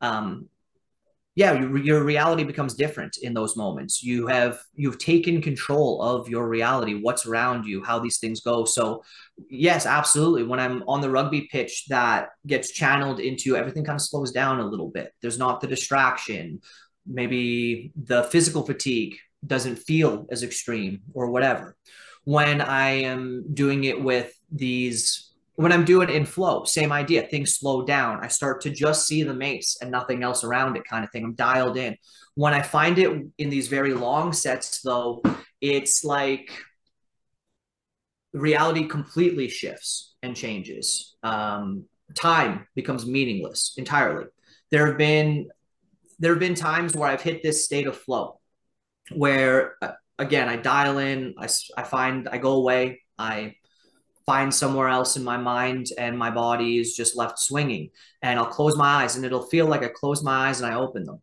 um, 0.00 0.48
yeah, 1.34 1.52
your, 1.54 1.78
your 1.78 2.04
reality 2.04 2.44
becomes 2.44 2.74
different 2.74 3.16
in 3.22 3.32
those 3.32 3.56
moments. 3.56 4.02
You 4.02 4.26
have 4.26 4.58
you've 4.74 4.98
taken 4.98 5.40
control 5.40 6.02
of 6.02 6.28
your 6.28 6.46
reality, 6.46 7.00
what's 7.00 7.24
around 7.24 7.64
you, 7.64 7.82
how 7.82 7.98
these 7.98 8.18
things 8.18 8.40
go. 8.40 8.66
So, 8.66 9.02
yes, 9.48 9.86
absolutely. 9.86 10.42
When 10.42 10.60
I'm 10.60 10.82
on 10.86 11.00
the 11.00 11.08
rugby 11.08 11.48
pitch, 11.50 11.86
that 11.88 12.30
gets 12.46 12.72
channeled 12.72 13.18
into 13.18 13.56
everything 13.56 13.84
kind 13.84 13.96
of 13.96 14.02
slows 14.02 14.30
down 14.30 14.60
a 14.60 14.66
little 14.66 14.88
bit. 14.88 15.14
There's 15.22 15.38
not 15.38 15.62
the 15.62 15.68
distraction, 15.68 16.60
maybe 17.06 17.92
the 17.96 18.24
physical 18.24 18.62
fatigue 18.66 19.16
doesn't 19.46 19.76
feel 19.76 20.26
as 20.30 20.42
extreme 20.42 21.00
or 21.14 21.30
whatever. 21.30 21.76
When 22.24 22.60
I 22.60 22.90
am 22.90 23.52
doing 23.52 23.84
it 23.84 24.00
with 24.00 24.32
these 24.50 25.32
when 25.56 25.70
I'm 25.72 25.84
doing 25.84 26.08
it 26.08 26.14
in 26.14 26.24
flow, 26.24 26.64
same 26.64 26.92
idea. 26.92 27.22
Things 27.22 27.56
slow 27.56 27.84
down. 27.84 28.24
I 28.24 28.28
start 28.28 28.62
to 28.62 28.70
just 28.70 29.06
see 29.06 29.22
the 29.22 29.34
mace 29.34 29.76
and 29.80 29.90
nothing 29.90 30.22
else 30.22 30.44
around 30.44 30.76
it, 30.76 30.84
kind 30.84 31.04
of 31.04 31.10
thing. 31.10 31.24
I'm 31.24 31.34
dialed 31.34 31.76
in. 31.76 31.96
When 32.34 32.54
I 32.54 32.62
find 32.62 32.98
it 32.98 33.26
in 33.36 33.50
these 33.50 33.68
very 33.68 33.92
long 33.92 34.32
sets, 34.32 34.80
though, 34.80 35.22
it's 35.60 36.04
like 36.04 36.50
reality 38.32 38.86
completely 38.86 39.48
shifts 39.48 40.14
and 40.22 40.34
changes. 40.34 41.16
Um, 41.22 41.84
time 42.14 42.66
becomes 42.74 43.06
meaningless 43.06 43.74
entirely. 43.76 44.26
There 44.70 44.86
have 44.86 44.98
been 44.98 45.48
there 46.18 46.32
have 46.32 46.40
been 46.40 46.54
times 46.54 46.94
where 46.94 47.10
I've 47.10 47.22
hit 47.22 47.42
this 47.42 47.64
state 47.64 47.86
of 47.86 47.96
flow, 47.96 48.38
where 49.16 49.76
uh, 49.82 49.92
again 50.18 50.48
I 50.48 50.56
dial 50.56 50.98
in, 50.98 51.34
I, 51.38 51.48
I 51.76 51.82
find 51.82 52.28
I 52.28 52.38
go 52.38 52.52
away, 52.52 53.02
I 53.18 53.54
find 54.26 54.54
somewhere 54.54 54.88
else 54.88 55.16
in 55.16 55.24
my 55.24 55.36
mind 55.36 55.88
and 55.98 56.16
my 56.16 56.30
body 56.30 56.78
is 56.78 56.94
just 56.94 57.16
left 57.16 57.38
swinging 57.38 57.90
and 58.22 58.38
i'll 58.38 58.46
close 58.46 58.76
my 58.76 59.02
eyes 59.02 59.16
and 59.16 59.24
it'll 59.24 59.42
feel 59.42 59.66
like 59.66 59.82
i 59.82 59.88
close 59.88 60.22
my 60.22 60.48
eyes 60.48 60.60
and 60.60 60.72
i 60.72 60.76
open 60.76 61.04
them 61.04 61.20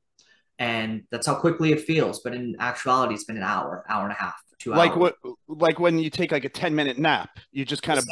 and 0.58 1.04
that's 1.12 1.26
how 1.26 1.36
quickly 1.36 1.72
it 1.72 1.82
feels 1.82 2.20
but 2.20 2.34
in 2.34 2.56
actuality 2.60 3.14
it's 3.14 3.24
been 3.24 3.38
an 3.38 3.44
hour 3.44 3.86
hour 3.90 4.04
and 4.04 4.12
a 4.12 4.16
half 4.16 4.36
two 4.60 4.72
like 4.72 4.92
hours. 4.92 5.14
what 5.24 5.34
like 5.48 5.80
when 5.80 5.98
you 5.98 6.10
take 6.10 6.32
like 6.32 6.44
a 6.44 6.50
10 6.50 6.76
minute 6.76 6.98
nap 6.98 7.30
you 7.52 7.64
just 7.64 7.84
kind 7.84 8.00
of 8.00 8.06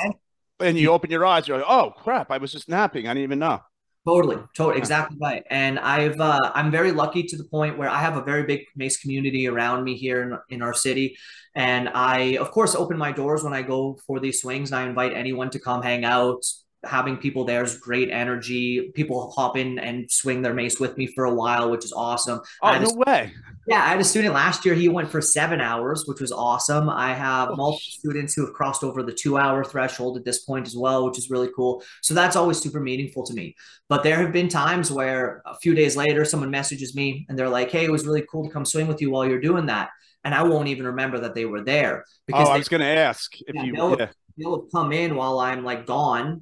and 0.59 0.77
you 0.77 0.91
open 0.91 1.11
your 1.11 1.25
eyes 1.25 1.47
you're 1.47 1.57
like 1.57 1.67
oh 1.69 1.93
crap 1.97 2.31
i 2.31 2.37
was 2.37 2.51
just 2.51 2.69
napping 2.69 3.07
i 3.07 3.09
didn't 3.09 3.23
even 3.23 3.39
know 3.39 3.59
Totally, 4.07 4.37
totally, 4.55 4.77
exactly 4.77 5.17
right. 5.19 5.43
And 5.49 5.77
I've 5.79 6.21
uh, 6.21 6.51
I'm 6.55 6.71
very 6.71 6.93
lucky 6.93 7.23
to 7.23 7.35
the 7.35 7.43
point 7.43 7.77
where 7.77 7.89
I 7.89 7.99
have 7.99 8.15
a 8.15 8.21
very 8.21 8.43
big 8.43 8.61
Mace 8.73 8.95
community 9.01 9.47
around 9.49 9.83
me 9.83 9.97
here 9.97 10.21
in, 10.23 10.55
in 10.55 10.61
our 10.61 10.73
city, 10.73 11.17
and 11.55 11.89
I 11.89 12.37
of 12.37 12.51
course 12.51 12.73
open 12.73 12.97
my 12.97 13.11
doors 13.11 13.43
when 13.43 13.51
I 13.53 13.63
go 13.63 13.99
for 14.07 14.21
these 14.21 14.41
swings, 14.41 14.71
and 14.71 14.79
I 14.79 14.87
invite 14.87 15.11
anyone 15.11 15.49
to 15.49 15.59
come 15.59 15.81
hang 15.81 16.05
out, 16.05 16.41
having 16.85 17.17
people 17.17 17.43
there 17.43 17.63
is 17.63 17.77
great 17.77 18.09
energy. 18.09 18.91
People 18.93 19.31
hop 19.31 19.57
in 19.57 19.79
and 19.79 20.09
swing 20.11 20.41
their 20.41 20.53
mace 20.53 20.79
with 20.79 20.97
me 20.97 21.07
for 21.07 21.25
a 21.25 21.33
while, 21.33 21.71
which 21.71 21.83
is 21.83 21.91
awesome. 21.91 22.39
Oh, 22.61 22.77
no 22.77 22.89
a, 22.89 22.97
way. 22.97 23.33
Yeah, 23.67 23.83
I 23.83 23.89
had 23.89 23.99
a 23.99 24.03
student 24.03 24.33
last 24.33 24.65
year. 24.65 24.75
He 24.75 24.87
went 24.87 25.09
for 25.09 25.21
seven 25.21 25.59
hours, 25.59 26.05
which 26.05 26.21
was 26.21 26.31
awesome. 26.31 26.89
I 26.89 27.13
have 27.13 27.49
oh, 27.49 27.55
multiple 27.55 27.91
students 27.91 28.33
who 28.33 28.45
have 28.45 28.53
crossed 28.53 28.83
over 28.83 29.03
the 29.03 29.11
two 29.11 29.37
hour 29.37 29.63
threshold 29.63 30.17
at 30.17 30.25
this 30.25 30.39
point 30.39 30.67
as 30.67 30.75
well, 30.75 31.05
which 31.05 31.17
is 31.17 31.29
really 31.29 31.49
cool. 31.55 31.83
So 32.01 32.13
that's 32.13 32.35
always 32.35 32.59
super 32.59 32.79
meaningful 32.79 33.25
to 33.25 33.33
me. 33.33 33.55
But 33.89 34.03
there 34.03 34.17
have 34.21 34.31
been 34.31 34.49
times 34.49 34.91
where 34.91 35.41
a 35.45 35.57
few 35.57 35.73
days 35.73 35.97
later, 35.97 36.25
someone 36.25 36.51
messages 36.51 36.95
me 36.95 37.25
and 37.27 37.37
they're 37.37 37.49
like, 37.49 37.71
hey, 37.71 37.85
it 37.85 37.91
was 37.91 38.05
really 38.05 38.25
cool 38.29 38.45
to 38.45 38.51
come 38.51 38.65
swing 38.65 38.87
with 38.87 39.01
you 39.01 39.11
while 39.11 39.27
you're 39.27 39.41
doing 39.41 39.65
that. 39.65 39.89
And 40.23 40.33
I 40.33 40.43
won't 40.43 40.67
even 40.67 40.85
remember 40.85 41.19
that 41.19 41.35
they 41.35 41.45
were 41.45 41.63
there. 41.63 42.03
Oh, 42.05 42.11
because 42.27 42.47
oh, 42.49 42.51
I 42.51 42.57
was 42.57 42.67
going 42.67 42.81
to 42.81 42.87
ask 42.87 43.33
if 43.41 43.55
yeah, 43.55 43.63
you. 43.63 43.73
They'll, 43.73 43.97
yeah. 43.97 44.09
they'll 44.37 44.61
come 44.73 44.91
in 44.91 45.15
while 45.15 45.39
I'm 45.39 45.63
like 45.63 45.85
gone 45.85 46.41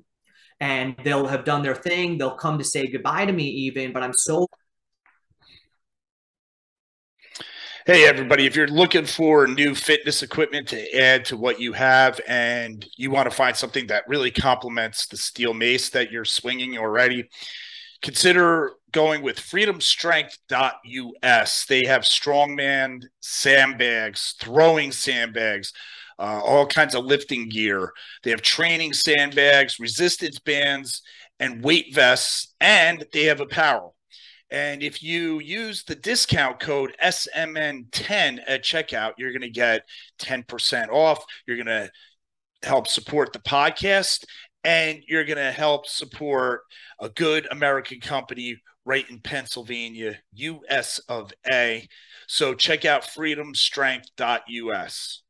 and 0.65 0.95
they'll 1.03 1.27
have 1.27 1.45
done 1.45 1.61
their 1.61 1.75
thing. 1.75 2.17
They'll 2.17 2.31
come 2.31 2.57
to 2.57 2.63
say 2.63 2.87
goodbye 2.87 3.25
to 3.25 3.33
me, 3.33 3.43
even, 3.43 3.93
but 3.93 4.01
I'm 4.01 4.13
so. 4.13 4.47
Hey, 7.85 8.07
everybody, 8.07 8.47
if 8.47 8.55
you're 8.55 8.67
looking 8.67 9.05
for 9.05 9.45
new 9.45 9.75
fitness 9.75 10.23
equipment 10.23 10.69
to 10.69 10.97
add 10.97 11.25
to 11.25 11.37
what 11.37 11.59
you 11.59 11.73
have 11.73 12.19
and 12.27 12.83
you 12.97 13.11
want 13.11 13.29
to 13.29 13.35
find 13.35 13.55
something 13.55 13.85
that 13.87 14.05
really 14.07 14.31
complements 14.31 15.05
the 15.05 15.17
steel 15.17 15.53
mace 15.53 15.91
that 15.91 16.11
you're 16.11 16.25
swinging 16.25 16.79
already, 16.79 17.29
consider 18.01 18.71
going 18.91 19.21
with 19.21 19.39
freedomstrength.us. 19.39 21.65
They 21.65 21.85
have 21.85 22.01
strongman 22.01 23.03
sandbags, 23.19 24.33
throwing 24.39 24.91
sandbags, 24.91 25.71
uh, 26.19 26.41
all 26.43 26.65
kinds 26.65 26.95
of 26.95 27.05
lifting 27.05 27.49
gear. 27.49 27.91
They 28.23 28.31
have 28.31 28.41
training 28.41 28.93
sandbags, 28.93 29.79
resistance 29.79 30.39
bands, 30.39 31.01
and 31.39 31.63
weight 31.63 31.93
vests, 31.93 32.53
and 32.59 33.05
they 33.11 33.25
have 33.25 33.41
apparel. 33.41 33.95
And 34.51 34.83
if 34.83 35.01
you 35.03 35.39
use 35.39 35.83
the 35.83 35.95
discount 35.95 36.59
code 36.59 36.95
SMN10 37.03 38.39
at 38.47 38.63
checkout, 38.63 39.13
you're 39.17 39.31
going 39.31 39.41
to 39.41 39.49
get 39.49 39.81
10% 40.19 40.89
off. 40.89 41.25
You're 41.47 41.57
going 41.57 41.65
to 41.67 41.89
help 42.63 42.87
support 42.87 43.33
the 43.33 43.39
podcast 43.39 44.23
and 44.63 45.01
you're 45.07 45.25
going 45.25 45.37
to 45.37 45.51
help 45.51 45.87
support 45.87 46.61
a 46.99 47.09
good 47.09 47.47
American 47.51 47.99
company 47.99 48.61
right 48.85 49.09
in 49.09 49.19
Pennsylvania, 49.19 50.19
US 50.33 50.99
of 51.09 51.33
A. 51.51 51.89
So 52.27 52.53
check 52.53 52.85
out 52.85 53.03
freedomstrength.us 53.03 55.23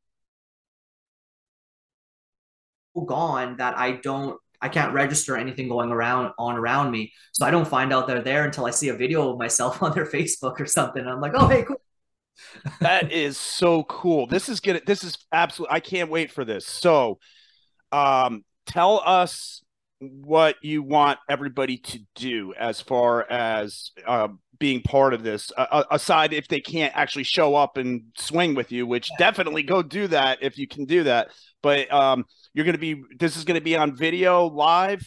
gone 3.04 3.56
that 3.58 3.76
I 3.76 3.92
don't 3.92 4.38
I 4.60 4.68
can't 4.68 4.94
register 4.94 5.36
anything 5.36 5.68
going 5.68 5.90
around 5.90 6.32
on 6.38 6.56
around 6.56 6.90
me. 6.90 7.12
So 7.32 7.44
I 7.44 7.50
don't 7.50 7.68
find 7.68 7.92
out 7.92 8.06
they're 8.06 8.22
there 8.22 8.44
until 8.44 8.66
I 8.66 8.70
see 8.70 8.88
a 8.88 8.94
video 8.94 9.30
of 9.30 9.38
myself 9.38 9.82
on 9.82 9.92
their 9.92 10.06
Facebook 10.06 10.60
or 10.60 10.66
something. 10.66 11.00
And 11.00 11.10
I'm 11.10 11.20
like, 11.20 11.32
oh 11.34 11.48
hey, 11.48 11.64
cool. 11.64 11.80
that 12.80 13.12
is 13.12 13.36
so 13.36 13.84
cool. 13.84 14.26
This 14.26 14.48
is 14.48 14.60
good. 14.60 14.82
This 14.86 15.04
is 15.04 15.18
absolutely 15.32 15.74
I 15.74 15.80
can't 15.80 16.10
wait 16.10 16.30
for 16.30 16.44
this. 16.44 16.66
So 16.66 17.18
um 17.92 18.44
tell 18.66 19.02
us 19.04 19.62
what 19.98 20.56
you 20.62 20.82
want 20.82 21.18
everybody 21.28 21.78
to 21.78 21.98
do 22.14 22.52
as 22.58 22.80
far 22.80 23.30
as 23.30 23.92
uh, 24.06 24.28
being 24.58 24.82
part 24.82 25.14
of 25.14 25.22
this 25.22 25.50
uh, 25.56 25.84
aside 25.90 26.32
if 26.32 26.48
they 26.48 26.60
can't 26.60 26.94
actually 26.96 27.22
show 27.22 27.54
up 27.54 27.76
and 27.78 28.02
swing 28.16 28.54
with 28.54 28.70
you 28.72 28.86
which 28.86 29.10
definitely 29.18 29.62
go 29.62 29.82
do 29.82 30.06
that 30.06 30.38
if 30.42 30.58
you 30.58 30.66
can 30.66 30.84
do 30.84 31.02
that 31.04 31.28
but 31.62 31.90
um, 31.92 32.24
you're 32.56 32.64
going 32.64 32.74
to 32.74 32.78
be 32.78 33.02
this 33.18 33.36
is 33.36 33.44
going 33.44 33.58
to 33.58 33.64
be 33.64 33.76
on 33.76 33.94
video 33.94 34.46
live 34.46 35.06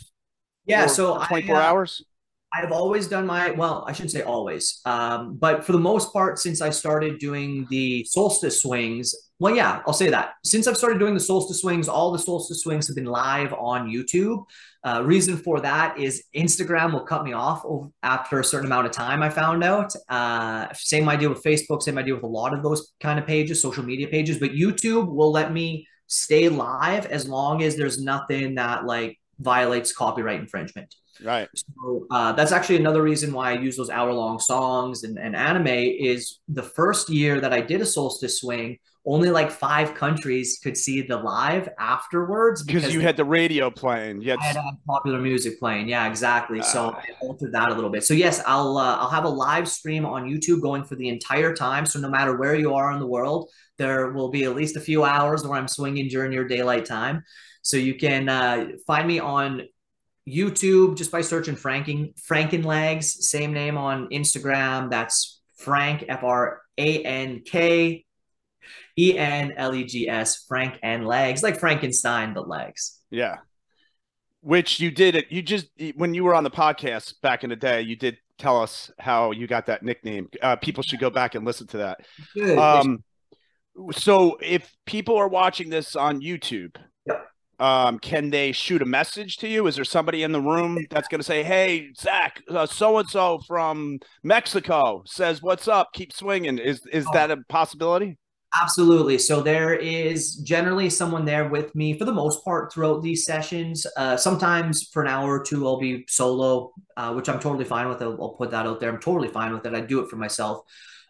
yeah 0.66 0.86
so 0.86 1.22
24 1.28 1.56
I, 1.56 1.60
uh, 1.60 1.62
hours 1.62 2.06
I've 2.52 2.72
always 2.72 3.08
done 3.08 3.28
my 3.28 3.52
well, 3.52 3.84
I 3.88 3.94
shouldn't 3.94 4.12
say 4.12 4.24
always, 4.24 4.82
um, 4.86 5.36
but 5.36 5.64
for 5.64 5.72
the 5.72 5.80
most 5.80 6.12
part, 6.12 6.40
since 6.40 6.62
I 6.62 6.72
started 6.72 7.20
doing 7.20 7.68
the 7.70 8.04
solstice 8.06 8.64
swings, 8.64 9.14
well, 9.38 9.56
yeah, 9.56 9.82
I'll 9.86 9.94
say 9.94 10.10
that. 10.10 10.34
Since 10.44 10.68
I've 10.68 10.76
started 10.76 11.00
doing 11.00 11.14
the 11.14 11.20
solstice 11.20 11.62
swings, 11.62 11.88
all 11.88 12.12
the 12.12 12.20
solstice 12.20 12.64
swings 12.64 12.88
have 12.88 12.96
been 12.96 13.06
live 13.06 13.54
on 13.54 13.88
YouTube. 13.88 14.44
Uh, 14.84 15.04
reason 15.06 15.38
for 15.38 15.60
that 15.62 15.98
is 16.00 16.24
Instagram 16.36 16.92
will 16.92 17.06
cut 17.06 17.24
me 17.24 17.34
off 17.34 17.64
after 18.02 18.40
a 18.40 18.44
certain 18.44 18.66
amount 18.66 18.88
of 18.88 18.94
time. 18.94 19.22
I 19.22 19.30
found 19.30 19.64
out. 19.64 19.94
Uh, 20.10 20.68
same 20.74 21.08
idea 21.08 21.30
with 21.30 21.44
Facebook. 21.44 21.84
Same 21.84 21.98
idea 21.98 22.16
with 22.16 22.24
a 22.24 22.28
lot 22.28 22.54
of 22.54 22.64
those 22.64 22.94
kind 23.00 23.20
of 23.20 23.28
pages, 23.28 23.62
social 23.62 23.84
media 23.84 24.08
pages. 24.08 24.40
But 24.40 24.52
YouTube 24.52 25.08
will 25.08 25.32
let 25.32 25.54
me 25.54 25.88
stay 26.10 26.50
live 26.50 27.06
as 27.06 27.30
long 27.30 27.64
as 27.64 27.78
there's 27.78 28.02
nothing 28.02 28.56
that 28.56 28.86
like 28.86 29.18
violates 29.40 29.94
copyright 29.94 30.40
infringement. 30.40 30.94
Right. 31.24 31.48
So 31.54 32.08
uh, 32.12 32.32
that's 32.34 32.52
actually 32.52 32.78
another 32.78 33.04
reason 33.04 33.32
why 33.32 33.52
I 33.52 33.60
use 33.60 33.78
those 33.78 33.90
hour 33.90 34.12
long 34.12 34.40
songs 34.40 35.04
and, 35.04 35.18
and 35.20 35.36
anime 35.36 35.68
is 35.68 36.40
the 36.48 36.64
first 36.64 37.10
year 37.10 37.40
that 37.42 37.54
I 37.54 37.62
did 37.62 37.82
a 37.82 37.86
solstice 37.86 38.40
swing, 38.40 38.80
only 39.10 39.32
like 39.32 39.50
five 39.50 39.96
countries 39.96 40.60
could 40.62 40.78
see 40.78 41.02
the 41.02 41.18
live 41.18 41.68
afterwards 41.80 42.62
because 42.62 42.94
you 42.94 43.00
had 43.00 43.18
the 43.18 43.26
radio 43.26 43.72
playing. 43.72 44.22
You 44.22 44.38
had... 44.40 44.56
Popular 44.86 45.20
music 45.20 45.60
playing. 45.60 45.90
Yeah, 45.90 46.08
exactly. 46.08 46.60
Uh, 46.60 46.64
so. 46.64 46.92
I 46.92 47.04
altered 47.22 47.52
that 47.54 47.72
a 47.72 47.74
little 47.74 47.90
bit. 47.90 48.04
So 48.04 48.14
yes, 48.14 48.40
I'll 48.46 48.78
uh, 48.78 48.98
I'll 48.98 49.10
have 49.10 49.24
a 49.24 49.30
live 49.30 49.68
stream 49.68 50.06
on 50.06 50.26
YouTube 50.26 50.62
going 50.62 50.84
for 50.84 50.96
the 50.96 51.10
entire 51.10 51.56
time. 51.56 51.88
So 51.88 52.00
no 52.00 52.10
matter 52.10 52.38
where 52.38 52.54
you 52.54 52.76
are 52.76 52.92
in 52.92 53.00
the 53.00 53.08
world, 53.08 53.50
there 53.80 54.12
will 54.12 54.30
be 54.30 54.44
at 54.44 54.56
least 54.56 54.78
a 54.78 54.82
few 54.82 55.04
hours 55.04 55.44
where 55.44 55.58
I'm 55.58 55.68
swinging 55.68 56.08
during 56.08 56.32
your 56.32 56.48
daylight 56.48 56.86
time. 56.86 57.24
So 57.64 57.78
you 57.78 57.96
can 57.96 58.30
uh, 58.30 58.68
find 58.86 59.08
me 59.08 59.20
on 59.20 59.64
YouTube 60.28 60.98
just 60.98 61.12
by 61.12 61.22
searching 61.22 61.56
Franking 61.56 62.14
Frankenlegs, 62.30 63.06
same 63.06 63.54
name 63.54 63.76
on 63.76 64.10
Instagram. 64.10 64.92
That's 64.92 65.42
Frank 65.58 66.06
F 66.08 66.24
R 66.24 66.62
A 66.78 67.04
N 67.04 67.42
K 67.44 68.06
E 69.00 69.18
N 69.18 69.54
L 69.56 69.74
E 69.74 69.86
G 69.86 70.10
S 70.10 70.44
Frank 70.48 70.78
and 70.84 71.08
legs 71.08 71.42
like 71.42 71.58
Frankenstein 71.58 72.34
but 72.34 72.50
legs. 72.50 73.00
Yeah. 73.10 73.38
Which 74.42 74.80
you 74.80 74.92
did 74.92 75.16
it. 75.16 75.32
You 75.32 75.42
just 75.42 75.68
when 75.96 76.14
you 76.14 76.26
were 76.26 76.36
on 76.36 76.44
the 76.44 76.52
podcast 76.52 77.22
back 77.22 77.44
in 77.44 77.50
the 77.50 77.56
day, 77.56 77.82
you 77.82 77.96
did 77.96 78.18
tell 78.38 78.62
us 78.62 78.92
how 79.00 79.32
you 79.32 79.48
got 79.48 79.68
that 79.68 79.84
nickname. 79.84 80.30
Uh, 80.42 80.56
people 80.58 80.84
should 80.84 81.00
go 81.00 81.10
back 81.10 81.36
and 81.36 81.46
listen 81.46 81.68
to 81.68 81.78
that. 81.78 82.00
Good. 82.34 82.58
Um, 82.58 83.04
so 83.92 84.38
if 84.42 84.70
people 84.86 85.18
are 85.18 85.28
watching 85.28 85.70
this 85.70 85.96
on 85.96 86.22
YouTube, 86.22 86.76
yep. 87.06 87.26
um, 87.60 88.00
can 88.00 88.30
they 88.30 88.52
shoot 88.52 88.82
a 88.82 88.86
message 88.86 89.38
to 89.38 89.48
you? 89.48 89.68
Is 89.68 89.76
there 89.76 89.86
somebody 89.86 90.24
in 90.24 90.32
the 90.32 90.42
room 90.42 90.86
that's 90.90 91.08
going 91.08 91.20
to 91.20 91.26
say, 91.26 91.44
"Hey, 91.44 91.92
Zach, 91.98 92.42
so 92.68 92.98
and 92.98 93.10
so 93.10 93.40
from 93.48 94.00
Mexico 94.24 95.04
says, 95.06 95.42
what's 95.42 95.68
up? 95.68 95.94
Keep 95.94 96.14
swinging." 96.14 96.58
Is 96.58 96.82
is 96.92 97.06
oh. 97.08 97.14
that 97.14 97.32
a 97.32 97.38
possibility? 97.48 98.18
Absolutely. 98.60 99.20
So 99.20 99.42
there 99.42 99.76
is 99.76 100.38
generally 100.38 100.90
someone 100.90 101.24
there 101.24 101.50
with 101.50 101.76
me 101.76 101.98
for 101.98 102.06
the 102.06 102.12
most 102.12 102.44
part 102.44 102.74
throughout 102.74 103.04
these 103.04 103.24
sessions. 103.24 103.86
Uh, 103.96 104.18
sometimes 104.18 104.90
for 104.92 105.04
an 105.04 105.08
hour 105.08 105.40
or 105.40 105.44
two, 105.44 105.68
I'll 105.68 105.80
be 105.80 106.06
solo, 106.10 106.74
uh, 106.98 107.14
which 107.14 107.30
I'm 107.30 107.40
totally 107.40 107.66
fine 107.66 107.88
with. 107.88 108.02
I'll, 108.02 108.20
I'll, 108.20 108.30
put 108.30 108.50
that 108.52 108.66
out 108.66 108.80
there. 108.80 108.90
I'm 108.90 109.00
totally 109.00 109.28
fine 109.28 109.54
with 109.54 109.68
it. 109.68 109.76
I 109.76 109.82
do 109.82 110.00
it 110.00 110.10
for 110.10 110.16
myself. 110.16 110.62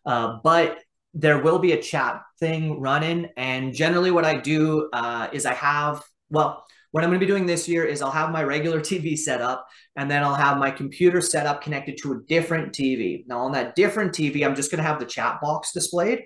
Uh, 0.05 0.39
but 0.43 0.79
there 1.13 1.41
will 1.41 1.59
be 1.59 1.71
a 1.71 1.81
chat 1.81 2.21
thing 2.39 2.81
running. 2.81 3.29
And 3.37 3.73
generally, 3.73 4.11
what 4.11 4.25
I 4.25 4.35
do 4.35 4.89
uh, 4.91 5.29
is 5.31 5.45
I 5.45 5.53
have, 5.53 6.03
well, 6.29 6.65
what 6.91 7.05
I'm 7.05 7.09
going 7.09 7.21
to 7.21 7.25
be 7.25 7.31
doing 7.31 7.45
this 7.45 7.69
year 7.69 7.85
is 7.85 8.01
I'll 8.01 8.11
have 8.11 8.31
my 8.31 8.43
regular 8.43 8.79
TV 8.81 9.17
set 9.17 9.39
up 9.39 9.65
and 9.95 10.11
then 10.11 10.23
I'll 10.23 10.35
have 10.35 10.57
my 10.57 10.71
computer 10.71 11.21
set 11.21 11.45
up 11.45 11.61
connected 11.61 11.97
to 12.01 12.13
a 12.13 12.19
different 12.27 12.73
TV. 12.73 13.25
Now, 13.27 13.39
on 13.39 13.53
that 13.53 13.75
different 13.75 14.11
TV, 14.11 14.45
I'm 14.45 14.55
just 14.55 14.71
going 14.71 14.83
to 14.83 14.87
have 14.87 14.99
the 14.99 15.05
chat 15.05 15.39
box 15.41 15.71
displayed. 15.71 16.23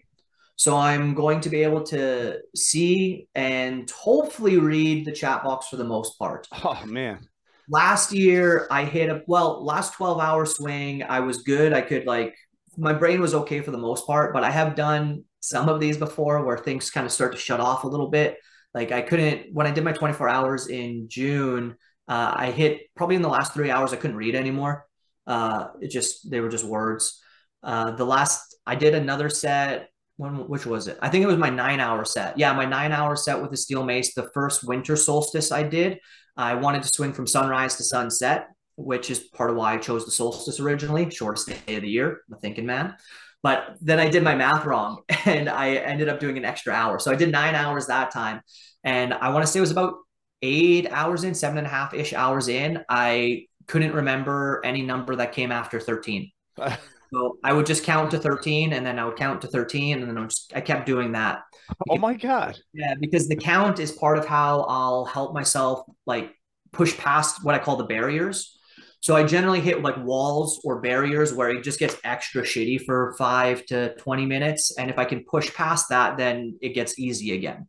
So 0.55 0.77
I'm 0.77 1.13
going 1.13 1.41
to 1.41 1.49
be 1.49 1.63
able 1.63 1.83
to 1.83 2.39
see 2.55 3.27
and 3.35 3.89
hopefully 3.89 4.57
read 4.57 5.05
the 5.05 5.11
chat 5.11 5.43
box 5.43 5.67
for 5.67 5.77
the 5.77 5.83
most 5.83 6.17
part. 6.17 6.47
Oh 6.63 6.85
man. 6.85 7.27
Last 7.69 8.11
year 8.11 8.67
I 8.69 8.83
hit 8.83 9.09
a 9.09 9.21
well, 9.25 9.63
last 9.63 9.93
12 9.93 10.19
hour 10.19 10.45
swing, 10.45 11.03
I 11.03 11.21
was 11.21 11.43
good. 11.43 11.73
I 11.73 11.81
could 11.81 12.05
like 12.05 12.35
my 12.77 12.93
brain 12.93 13.21
was 13.21 13.33
okay 13.33 13.61
for 13.61 13.71
the 13.71 13.77
most 13.77 14.05
part, 14.07 14.33
but 14.33 14.43
I 14.43 14.51
have 14.51 14.75
done 14.75 15.23
some 15.39 15.69
of 15.69 15.79
these 15.79 15.97
before 15.97 16.43
where 16.43 16.57
things 16.57 16.89
kind 16.89 17.05
of 17.05 17.11
start 17.11 17.33
to 17.33 17.37
shut 17.37 17.59
off 17.59 17.83
a 17.83 17.87
little 17.87 18.09
bit. 18.09 18.37
Like 18.73 18.91
I 18.91 19.01
couldn't 19.01 19.53
when 19.53 19.67
I 19.67 19.71
did 19.71 19.83
my 19.83 19.93
24 19.93 20.27
hours 20.29 20.67
in 20.67 21.07
June, 21.09 21.75
uh, 22.07 22.33
I 22.35 22.51
hit 22.51 22.81
probably 22.95 23.15
in 23.15 23.21
the 23.21 23.29
last 23.29 23.53
three 23.53 23.71
hours 23.71 23.93
I 23.93 23.97
couldn't 23.97 24.17
read 24.17 24.35
anymore. 24.35 24.85
Uh, 25.25 25.67
it 25.81 25.89
just 25.89 26.29
they 26.29 26.41
were 26.41 26.49
just 26.49 26.65
words. 26.65 27.21
Uh, 27.61 27.91
the 27.91 28.05
last 28.05 28.55
I 28.65 28.75
did 28.75 28.93
another 28.93 29.29
set 29.29 29.89
when 30.17 30.47
which 30.47 30.65
was 30.65 30.87
it? 30.87 30.97
I 31.01 31.09
think 31.09 31.23
it 31.23 31.27
was 31.27 31.37
my 31.37 31.49
nine 31.49 31.79
hour 31.79 32.05
set. 32.05 32.37
Yeah, 32.37 32.53
my 32.53 32.65
nine 32.65 32.91
hour 32.91 33.15
set 33.15 33.41
with 33.41 33.51
the 33.51 33.57
steel 33.57 33.83
mace. 33.83 34.13
The 34.13 34.29
first 34.33 34.63
winter 34.63 34.95
solstice 34.95 35.51
I 35.51 35.63
did. 35.63 35.99
I 36.37 36.55
wanted 36.55 36.83
to 36.83 36.89
swing 36.89 37.13
from 37.13 37.27
sunrise 37.27 37.75
to 37.77 37.83
sunset, 37.83 38.47
which 38.75 39.09
is 39.09 39.19
part 39.19 39.49
of 39.49 39.55
why 39.55 39.73
I 39.73 39.77
chose 39.77 40.05
the 40.05 40.11
solstice 40.11 40.59
originally, 40.59 41.09
shortest 41.09 41.47
day 41.47 41.75
of 41.75 41.81
the 41.81 41.89
year. 41.89 42.21
I'm 42.27 42.35
a 42.35 42.39
thinking 42.39 42.65
man. 42.65 42.95
But 43.43 43.75
then 43.81 43.99
I 43.99 44.09
did 44.09 44.23
my 44.23 44.35
math 44.35 44.65
wrong 44.65 45.03
and 45.25 45.49
I 45.49 45.75
ended 45.75 46.09
up 46.09 46.19
doing 46.19 46.37
an 46.37 46.45
extra 46.45 46.73
hour. 46.73 46.97
So 46.97 47.11
I 47.11 47.15
did 47.15 47.31
nine 47.31 47.55
hours 47.55 47.87
that 47.87 48.11
time. 48.11 48.41
And 48.83 49.13
I 49.13 49.29
want 49.29 49.45
to 49.45 49.51
say 49.51 49.59
it 49.59 49.61
was 49.61 49.71
about 49.71 49.95
eight 50.41 50.89
hours 50.91 51.23
in, 51.23 51.35
seven 51.35 51.57
and 51.57 51.67
a 51.67 51.69
half 51.69 51.93
ish 51.93 52.13
hours 52.13 52.47
in. 52.47 52.83
I 52.89 53.47
couldn't 53.67 53.93
remember 53.93 54.61
any 54.63 54.81
number 54.81 55.15
that 55.17 55.33
came 55.33 55.51
after 55.51 55.79
13. 55.79 56.31
So 57.13 57.37
I 57.43 57.53
would 57.53 57.65
just 57.65 57.83
count 57.83 58.11
to 58.11 58.17
13 58.17 58.73
and 58.73 58.85
then 58.85 58.97
I 58.97 59.05
would 59.05 59.17
count 59.17 59.41
to 59.41 59.47
13 59.47 59.99
and 59.99 60.09
then 60.09 60.17
I, 60.17 60.25
just, 60.25 60.51
I 60.55 60.61
kept 60.61 60.85
doing 60.85 61.11
that. 61.11 61.43
Oh 61.89 61.97
my 61.97 62.15
God. 62.15 62.57
Yeah, 62.73 62.95
because 62.99 63.27
the 63.27 63.35
count 63.35 63.79
is 63.79 63.91
part 63.91 64.17
of 64.17 64.25
how 64.25 64.61
I'll 64.61 65.05
help 65.05 65.33
myself 65.33 65.83
like 66.07 66.33
push 66.71 66.97
past 66.97 67.43
what 67.43 67.55
I 67.55 67.59
call 67.59 67.75
the 67.75 67.83
barriers. 67.85 68.57
So 69.01 69.15
I 69.15 69.25
generally 69.25 69.59
hit 69.59 69.81
like 69.81 69.97
walls 69.97 70.61
or 70.63 70.79
barriers 70.79 71.33
where 71.33 71.49
it 71.49 71.63
just 71.63 71.77
gets 71.77 71.97
extra 72.03 72.41
shitty 72.41 72.85
for 72.85 73.13
five 73.17 73.65
to 73.67 73.93
20 73.95 74.25
minutes. 74.25 74.75
And 74.77 74.89
if 74.89 74.97
I 74.97 75.05
can 75.05 75.23
push 75.25 75.53
past 75.53 75.89
that, 75.89 76.17
then 76.17 76.57
it 76.61 76.69
gets 76.69 76.97
easy 76.97 77.35
again. 77.35 77.67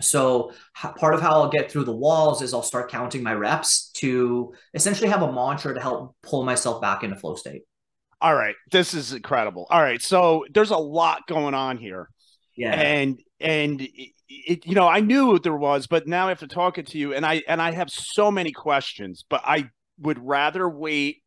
So 0.00 0.52
part 0.74 1.14
of 1.14 1.20
how 1.20 1.30
I'll 1.30 1.50
get 1.50 1.70
through 1.70 1.84
the 1.84 1.96
walls 1.96 2.40
is 2.40 2.54
I'll 2.54 2.62
start 2.62 2.90
counting 2.90 3.22
my 3.22 3.34
reps 3.34 3.90
to 3.96 4.54
essentially 4.74 5.08
have 5.08 5.22
a 5.22 5.32
mantra 5.32 5.74
to 5.74 5.80
help 5.80 6.16
pull 6.22 6.44
myself 6.44 6.80
back 6.80 7.02
into 7.02 7.16
flow 7.16 7.34
state. 7.34 7.62
All 8.24 8.34
right, 8.34 8.54
this 8.72 8.94
is 8.94 9.12
incredible. 9.12 9.66
All 9.68 9.82
right, 9.82 10.00
so 10.00 10.46
there's 10.50 10.70
a 10.70 10.78
lot 10.78 11.26
going 11.26 11.52
on 11.52 11.76
here. 11.76 12.08
Yeah. 12.56 12.72
And 12.72 13.20
and 13.38 13.82
it, 13.82 14.12
it, 14.28 14.66
you 14.66 14.74
know, 14.74 14.88
I 14.88 15.00
knew 15.00 15.38
there 15.38 15.54
was, 15.54 15.86
but 15.86 16.06
now 16.06 16.30
after 16.30 16.46
talking 16.46 16.48
to 16.48 16.54
talk 16.54 16.78
it 16.78 16.86
to 16.92 16.98
you 16.98 17.12
and 17.12 17.26
I 17.26 17.42
and 17.46 17.60
I 17.60 17.72
have 17.72 17.90
so 17.90 18.30
many 18.30 18.50
questions, 18.50 19.26
but 19.28 19.42
I 19.44 19.68
would 19.98 20.18
rather 20.18 20.66
wait 20.66 21.18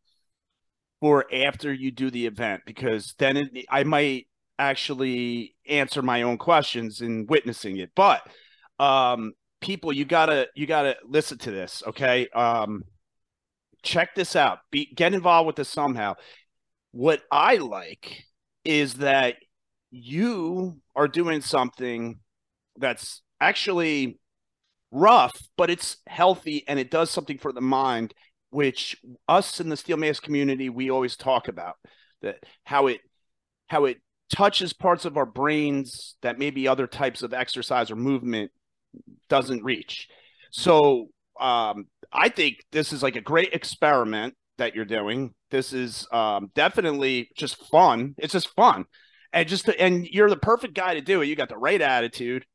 for 1.00 1.32
after 1.32 1.72
you 1.72 1.92
do 1.92 2.10
the 2.10 2.26
event 2.26 2.64
because 2.66 3.14
then 3.20 3.38
it, 3.38 3.66
I 3.70 3.84
might 3.84 4.26
actually 4.58 5.54
answer 5.70 6.02
my 6.02 6.24
own 6.24 6.40
questions 6.40 7.02
in 7.02 7.28
witnessing 7.28 7.78
it. 7.78 7.92
But 7.96 8.28
um 8.80 9.34
people, 9.62 9.94
you 9.94 10.04
got 10.04 10.28
to 10.28 10.48
you 10.56 10.66
got 10.66 10.82
to 10.82 10.96
listen 11.08 11.38
to 11.38 11.52
this, 11.52 11.84
okay? 11.90 12.28
Um 12.30 12.86
check 13.84 14.16
this 14.16 14.36
out. 14.36 14.62
Be 14.72 14.92
get 14.96 15.14
involved 15.14 15.46
with 15.46 15.58
this 15.58 15.70
somehow. 15.70 16.16
What 16.92 17.22
I 17.32 17.58
like 17.58 18.24
is 18.64 18.96
that 18.96 19.36
you 19.92 20.82
are 20.96 21.08
doing 21.08 21.42
something 21.42 22.20
that's 22.78 23.22
actually 23.40 24.20
rough, 24.92 25.38
but 25.58 25.70
it's 25.70 25.98
healthy 26.08 26.64
and 26.68 26.80
it 26.80 26.92
does 26.92 27.10
something 27.10 27.38
for 27.38 27.52
the 27.52 27.62
mind, 27.62 28.14
which 28.50 28.98
us 29.28 29.60
in 29.60 29.70
the 29.70 29.78
steel 29.78 29.98
mace 29.98 30.20
community 30.20 30.70
we 30.70 30.90
always 30.90 31.16
talk 31.18 31.48
about 31.48 31.76
that 32.22 32.38
how 32.64 32.88
it 32.88 33.02
how 33.68 33.86
it 33.86 33.98
touches 34.30 34.74
parts 34.74 35.06
of 35.06 35.18
our 35.18 35.26
brains 35.26 36.16
that 36.22 36.40
maybe 36.40 36.68
other 36.68 36.88
types 36.88 37.22
of 37.24 37.34
exercise 37.34 37.92
or 37.92 37.96
movement 37.96 38.52
doesn't 39.30 39.64
reach. 39.64 40.08
So 40.52 41.08
um, 41.40 41.86
I 42.12 42.30
think 42.30 42.58
this 42.72 42.92
is 42.92 43.04
like 43.04 43.16
a 43.16 43.22
great 43.22 43.54
experiment 43.54 44.36
that 44.58 44.76
you're 44.76 44.86
doing. 44.86 45.34
This 45.52 45.74
is 45.74 46.08
um, 46.12 46.52
definitely 46.56 47.30
just 47.36 47.58
fun. 47.70 48.16
It's 48.18 48.34
just 48.34 48.50
fun, 48.56 48.86
and 49.34 49.48
just 49.48 49.66
to, 49.66 49.80
and 49.80 50.06
you're 50.08 50.30
the 50.30 50.38
perfect 50.38 50.74
guy 50.74 50.96
to 50.96 51.02
do 51.02 51.22
it. 51.22 51.28
You 51.28 51.36
got 51.36 51.50
the 51.50 51.58
right 51.58 51.82
attitude. 51.82 52.46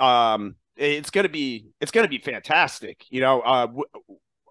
Um, 0.00 0.56
it's 0.76 1.10
gonna 1.10 1.28
be 1.28 1.68
it's 1.80 1.90
gonna 1.90 2.08
be 2.08 2.18
fantastic. 2.18 3.04
You 3.10 3.20
know, 3.20 3.40
uh, 3.40 3.66
w- 3.66 3.84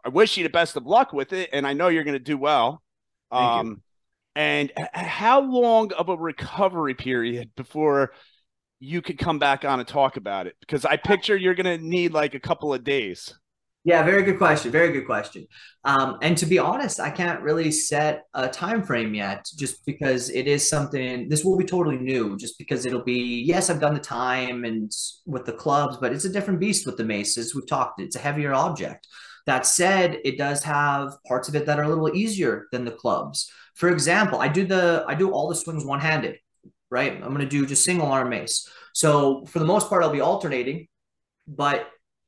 I 0.05 0.09
wish 0.09 0.37
you 0.37 0.43
the 0.43 0.49
best 0.49 0.75
of 0.75 0.85
luck 0.85 1.13
with 1.13 1.33
it, 1.33 1.49
and 1.53 1.65
I 1.67 1.73
know 1.73 1.87
you're 1.89 2.03
gonna 2.03 2.19
do 2.19 2.37
well. 2.37 2.81
Um, 3.31 3.81
and 4.35 4.71
how 4.93 5.41
long 5.41 5.91
of 5.93 6.09
a 6.09 6.15
recovery 6.17 6.93
period 6.93 7.51
before 7.55 8.11
you 8.79 9.01
could 9.01 9.17
come 9.17 9.39
back 9.39 9.65
on 9.65 9.79
and 9.79 9.87
talk 9.87 10.17
about 10.17 10.47
it? 10.47 10.55
Because 10.59 10.85
I 10.85 10.97
picture 10.97 11.35
you're 11.35 11.55
gonna 11.55 11.77
need 11.77 12.13
like 12.13 12.35
a 12.35 12.39
couple 12.39 12.73
of 12.73 12.83
days. 12.83 13.33
Yeah, 13.87 14.03
very 14.03 14.23
good 14.23 14.37
question. 14.37 14.69
Very 14.69 14.91
good 14.91 15.05
question. 15.05 15.47
Um, 15.85 16.17
and 16.21 16.37
to 16.39 16.45
be 16.45 16.59
honest, 16.59 16.99
I 16.99 17.09
can't 17.09 17.41
really 17.41 17.71
set 17.71 18.25
a 18.33 18.49
time 18.49 18.83
frame 18.83 19.15
yet, 19.15 19.45
just 19.57 19.85
because 19.85 20.29
it 20.29 20.45
is 20.45 20.69
something. 20.69 21.29
This 21.29 21.45
will 21.45 21.55
be 21.55 21.63
totally 21.63 21.97
new, 21.97 22.35
just 22.35 22.57
because 22.57 22.85
it'll 22.85 23.05
be. 23.05 23.43
Yes, 23.47 23.69
I've 23.69 23.79
done 23.79 23.93
the 23.93 24.01
time 24.01 24.65
and 24.65 24.91
with 25.25 25.45
the 25.45 25.53
clubs, 25.53 25.95
but 26.01 26.11
it's 26.11 26.25
a 26.25 26.29
different 26.33 26.59
beast 26.59 26.85
with 26.85 26.97
the 26.97 27.05
maces. 27.05 27.55
We've 27.55 27.65
talked. 27.65 28.01
It's 28.01 28.17
a 28.17 28.19
heavier 28.19 28.53
object. 28.53 29.07
That 29.45 29.65
said, 29.65 30.17
it 30.25 30.37
does 30.37 30.63
have 30.63 31.13
parts 31.25 31.47
of 31.47 31.55
it 31.55 31.65
that 31.67 31.79
are 31.79 31.83
a 31.83 31.87
little 31.87 32.13
easier 32.13 32.67
than 32.73 32.83
the 32.83 32.91
clubs. 32.91 33.49
For 33.75 33.87
example, 33.87 34.39
I 34.39 34.49
do 34.49 34.65
the 34.65 35.05
I 35.07 35.15
do 35.15 35.31
all 35.31 35.47
the 35.47 35.55
swings 35.55 35.85
one 35.85 36.01
handed, 36.01 36.39
right? 36.91 37.13
I'm 37.13 37.33
going 37.33 37.37
to 37.37 37.45
do 37.45 37.65
just 37.65 37.85
single 37.85 38.11
arm 38.11 38.31
mace. 38.31 38.67
So 38.93 39.45
for 39.45 39.59
the 39.59 39.65
most 39.73 39.87
part, 39.87 40.03
I'll 40.03 40.11
be 40.11 40.19
alternating, 40.19 40.89
but 41.47 41.87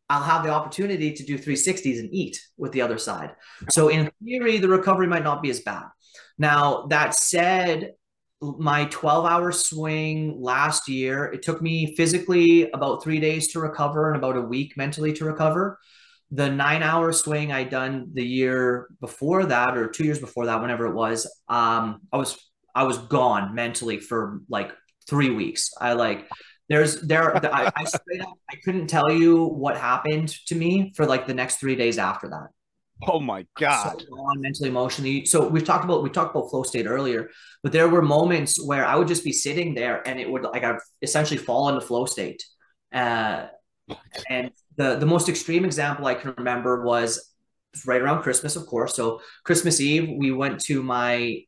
I'll 0.09 0.23
have 0.23 0.43
the 0.43 0.49
opportunity 0.49 1.13
to 1.13 1.23
do 1.23 1.37
360s 1.37 1.99
and 1.99 2.09
eat 2.11 2.41
with 2.57 2.71
the 2.71 2.81
other 2.81 2.97
side. 2.97 3.31
So 3.69 3.89
in 3.89 4.11
theory, 4.23 4.57
the 4.57 4.67
recovery 4.67 5.07
might 5.07 5.23
not 5.23 5.43
be 5.43 5.49
as 5.49 5.59
bad. 5.59 5.83
Now, 6.37 6.87
that 6.87 7.13
said, 7.13 7.93
my 8.41 8.85
12 8.85 9.25
hour 9.25 9.51
swing 9.51 10.41
last 10.41 10.87
year, 10.87 11.25
it 11.25 11.41
took 11.41 11.61
me 11.61 11.95
physically 11.95 12.71
about 12.71 13.03
three 13.03 13.19
days 13.19 13.49
to 13.49 13.59
recover 13.59 14.07
and 14.07 14.17
about 14.17 14.37
a 14.37 14.41
week 14.41 14.77
mentally 14.77 15.13
to 15.13 15.25
recover. 15.25 15.77
The 16.31 16.49
nine 16.49 16.81
hour 16.81 17.11
swing 17.11 17.51
I'd 17.51 17.69
done 17.69 18.11
the 18.13 18.25
year 18.25 18.87
before 19.01 19.45
that, 19.45 19.75
or 19.77 19.89
two 19.89 20.05
years 20.05 20.19
before 20.19 20.45
that, 20.45 20.61
whenever 20.61 20.85
it 20.85 20.93
was, 20.93 21.25
um, 21.49 22.01
I 22.13 22.17
was 22.17 22.37
I 22.75 22.83
was 22.83 22.99
gone 22.99 23.55
mentally 23.55 23.99
for 23.99 24.41
like 24.47 24.71
three 25.09 25.31
weeks. 25.31 25.71
I 25.81 25.93
like 25.93 26.29
there's 26.69 27.01
there 27.01 27.36
I, 27.53 27.71
I 27.75 27.84
straight 27.84 28.21
up 28.21 28.34
I 28.49 28.55
couldn't 28.63 28.88
tell 28.88 29.12
you 29.12 29.45
what 29.45 29.77
happened 29.77 30.29
to 30.47 30.55
me 30.55 30.93
for 30.95 31.05
like 31.05 31.27
the 31.27 31.34
next 31.34 31.58
three 31.58 31.75
days 31.75 31.97
after 31.97 32.29
that. 32.29 32.47
Oh 33.08 33.19
my 33.19 33.45
god. 33.58 34.01
So 34.01 34.13
on 34.15 34.41
mentally, 34.41 34.69
emotionally. 34.69 35.25
So 35.25 35.47
we've 35.47 35.63
talked 35.63 35.86
about 35.86 36.03
we 36.03 36.10
talked 36.10 36.36
about 36.36 36.49
flow 36.49 36.63
state 36.63 36.86
earlier, 36.86 37.29
but 37.63 37.71
there 37.71 37.88
were 37.88 38.01
moments 38.01 38.63
where 38.63 38.86
I 38.86 38.95
would 38.95 39.08
just 39.08 39.23
be 39.23 39.32
sitting 39.32 39.73
there 39.73 40.05
and 40.08 40.19
it 40.19 40.29
would 40.29 40.43
like 40.43 40.63
I'd 40.63 40.79
essentially 41.01 41.38
fall 41.38 41.69
into 41.69 41.82
flow 41.82 42.05
state. 42.05 42.43
Uh, 42.91 43.47
and 44.29 44.51
the 44.75 44.97
the 44.97 45.05
most 45.05 45.29
extreme 45.29 45.63
example 45.63 46.05
I 46.08 46.15
can 46.15 46.34
remember 46.38 46.84
was 46.84 47.34
right 47.86 48.01
around 48.01 48.21
Christmas, 48.21 48.55
of 48.55 48.65
course. 48.65 48.95
So 48.95 49.21
Christmas 49.45 49.79
Eve, 49.79 50.10
we 50.17 50.32
went 50.32 50.60
to 50.65 50.84
my 50.84 51.43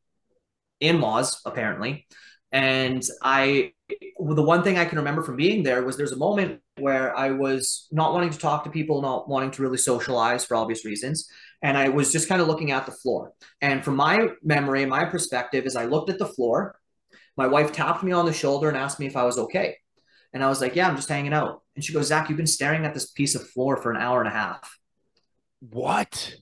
in-laws 0.80 1.42
apparently, 1.46 2.08
and 2.52 3.04
I 3.22 3.74
the 4.20 4.44
one 4.44 4.64
thing 4.64 4.78
I 4.78 4.86
can 4.86 4.98
remember 5.00 5.22
from 5.22 5.36
being 5.36 5.64
there 5.64 5.84
was 5.84 5.98
there's 5.98 6.12
a 6.12 6.18
moment 6.18 6.62
where 6.80 7.16
I 7.16 7.32
was 7.32 7.88
not 7.92 8.14
wanting 8.14 8.30
to 8.30 8.38
talk 8.38 8.64
to 8.64 8.70
people, 8.70 9.02
not 9.02 9.28
wanting 9.28 9.52
to 9.52 9.62
really 9.62 9.78
socialize 9.78 10.46
for 10.46 10.56
obvious 10.56 10.86
reasons. 10.86 11.28
And 11.62 11.78
I 11.78 11.90
was 11.90 12.12
just 12.12 12.30
kind 12.30 12.42
of 12.42 12.48
looking 12.48 12.72
at 12.72 12.86
the 12.86 12.92
floor. 12.92 13.34
And 13.62 13.84
from 13.84 13.96
my 13.96 14.30
memory, 14.44 14.86
my 14.86 15.06
perspective, 15.06 15.66
is 15.66 15.76
I 15.76 15.86
looked 15.86 16.10
at 16.10 16.20
the 16.20 16.28
floor. 16.28 16.80
My 17.38 17.48
wife 17.48 17.72
tapped 17.72 18.04
me 18.04 18.12
on 18.12 18.26
the 18.26 18.34
shoulder 18.34 18.70
and 18.70 18.78
asked 18.78 19.00
me 19.00 19.08
if 19.08 19.18
I 19.18 19.24
was 19.24 19.38
okay. 19.38 19.78
And 20.34 20.44
I 20.44 20.50
was 20.50 20.62
like, 20.62 20.76
Yeah, 20.76 20.88
I'm 20.88 20.96
just 20.96 21.10
hanging 21.10 21.34
out. 21.34 21.62
And 21.76 21.84
she 21.84 21.94
goes, 21.94 22.08
Zach, 22.08 22.30
you've 22.30 22.38
been 22.38 22.48
staring 22.48 22.86
at 22.86 22.94
this 22.94 23.12
piece 23.12 23.36
of 23.36 23.50
floor 23.50 23.78
for 23.78 23.92
an 23.92 24.02
hour 24.02 24.20
and 24.20 24.28
a 24.28 24.32
half. 24.32 24.78
What? 25.60 26.36